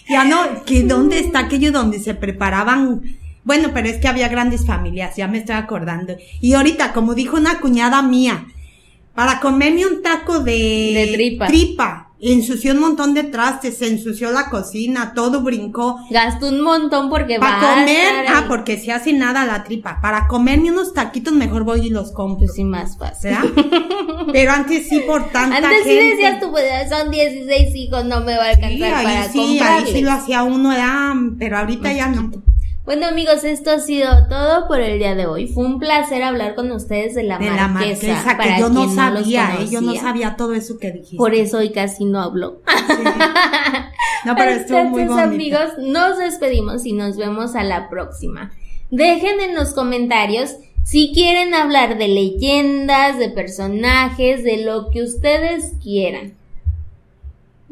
Ya 0.08 0.24
no, 0.24 0.64
que 0.64 0.82
dónde 0.82 1.20
está 1.20 1.38
aquello 1.38 1.70
donde 1.70 2.00
se 2.00 2.14
preparaban. 2.14 3.02
Bueno, 3.44 3.70
pero 3.72 3.88
es 3.88 3.98
que 3.98 4.08
había 4.08 4.26
grandes 4.28 4.66
familias, 4.66 5.14
ya 5.16 5.28
me 5.28 5.38
estoy 5.38 5.54
acordando. 5.54 6.16
Y 6.40 6.54
ahorita, 6.54 6.92
como 6.92 7.14
dijo 7.14 7.36
una 7.36 7.60
cuñada 7.60 8.02
mía, 8.02 8.44
para 9.14 9.38
comerme 9.38 9.86
un 9.86 10.02
taco 10.02 10.40
de, 10.40 10.92
De 10.94 11.10
tripa. 11.14 11.46
tripa, 11.46 12.09
ensució 12.22 12.72
un 12.74 12.80
montón 12.80 13.14
de 13.14 13.24
trastes, 13.24 13.78
se 13.78 13.88
ensució 13.88 14.30
la 14.30 14.50
cocina, 14.50 15.12
todo 15.14 15.40
brincó. 15.42 15.98
Gastó 16.10 16.48
un 16.48 16.60
montón 16.62 17.08
porque 17.08 17.38
va 17.38 17.46
Para 17.46 17.72
a 17.72 17.74
comer, 17.76 17.96
estar 18.24 18.36
ah, 18.36 18.44
porque 18.48 18.78
se 18.78 18.92
hace 18.92 19.12
nada 19.12 19.46
la 19.46 19.64
tripa. 19.64 19.98
Para 20.02 20.26
comerme 20.28 20.70
unos 20.70 20.92
taquitos 20.92 21.32
mejor 21.32 21.64
voy 21.64 21.86
y 21.86 21.90
los 21.90 22.12
compro. 22.12 22.38
Pues 22.46 22.54
sí, 22.54 22.64
más 22.64 22.98
fácil. 22.98 23.30
Pero 24.32 24.52
antes 24.52 24.88
sí 24.88 25.00
por 25.06 25.30
tanta 25.30 25.56
Antes 25.56 25.82
sí 25.84 25.90
gente. 25.90 26.04
decías 26.16 26.40
tú, 26.40 26.50
pues 26.50 26.64
son 26.88 27.10
16 27.10 27.74
hijos, 27.76 28.04
no 28.04 28.20
me 28.20 28.36
va 28.36 28.44
a 28.50 28.54
Sí, 28.54 28.62
alcanzar 28.62 28.94
ahí 28.94 29.04
para 29.04 29.28
sí, 29.32 29.38
ahí 29.40 29.58
comprarles. 29.58 29.92
sí 29.94 30.00
lo 30.02 30.12
hacía 30.12 30.42
uno, 30.42 30.70
pero 31.38 31.58
ahorita 31.58 31.92
ya 31.92 32.08
no. 32.08 32.30
Bueno 32.90 33.06
amigos, 33.06 33.44
esto 33.44 33.70
ha 33.70 33.78
sido 33.78 34.26
todo 34.28 34.66
por 34.66 34.80
el 34.80 34.98
día 34.98 35.14
de 35.14 35.24
hoy. 35.24 35.46
Fue 35.46 35.64
un 35.64 35.78
placer 35.78 36.24
hablar 36.24 36.56
con 36.56 36.72
ustedes 36.72 37.14
de 37.14 37.22
la 37.22 37.38
de 37.38 37.44
la 37.44 37.68
marquesa. 37.68 38.08
marquesa, 38.08 38.36
para 38.36 38.56
que 38.56 38.60
yo 38.62 38.68
no 38.68 38.92
sabía, 38.92 39.58
¿eh? 39.60 39.68
yo 39.70 39.80
no 39.80 39.94
sabía 39.94 40.34
todo 40.34 40.54
eso 40.54 40.76
que 40.76 40.90
dijiste. 40.90 41.16
Por 41.16 41.32
eso 41.32 41.58
hoy 41.58 41.70
casi 41.70 42.04
no 42.04 42.20
habló. 42.20 42.60
Sí. 42.66 43.04
No, 44.24 44.34
pero 44.36 44.50
estuvo 44.50 44.84
muy 44.86 45.02
Entonces, 45.02 45.28
bonito. 45.28 45.56
amigos, 45.56 45.78
nos 45.78 46.18
despedimos 46.18 46.84
y 46.84 46.92
nos 46.92 47.16
vemos 47.16 47.54
a 47.54 47.62
la 47.62 47.88
próxima. 47.88 48.50
Dejen 48.90 49.40
en 49.40 49.54
los 49.54 49.72
comentarios 49.72 50.56
si 50.82 51.12
quieren 51.14 51.54
hablar 51.54 51.96
de 51.96 52.08
leyendas, 52.08 53.18
de 53.18 53.30
personajes, 53.30 54.42
de 54.42 54.64
lo 54.64 54.90
que 54.90 55.04
ustedes 55.04 55.74
quieran. 55.80 56.34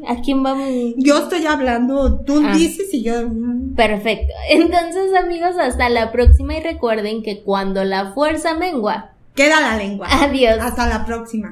¿A 0.06 0.20
quién 0.20 0.42
vamos? 0.42 0.68
Yo 0.96 1.18
estoy 1.18 1.46
hablando, 1.46 2.20
tú 2.20 2.42
Ah. 2.44 2.54
dices 2.56 2.92
y 2.92 3.02
yo... 3.02 3.28
mm, 3.28 3.74
Perfecto. 3.74 4.32
Entonces, 4.50 5.14
amigos, 5.20 5.56
hasta 5.60 5.88
la 5.88 6.12
próxima 6.12 6.54
y 6.56 6.60
recuerden 6.62 7.22
que 7.22 7.42
cuando 7.42 7.84
la 7.84 8.12
fuerza 8.12 8.54
mengua. 8.54 9.12
Queda 9.34 9.60
la 9.60 9.76
lengua. 9.76 10.08
Adiós. 10.10 10.58
Hasta 10.60 10.86
la 10.88 11.04
próxima. 11.06 11.46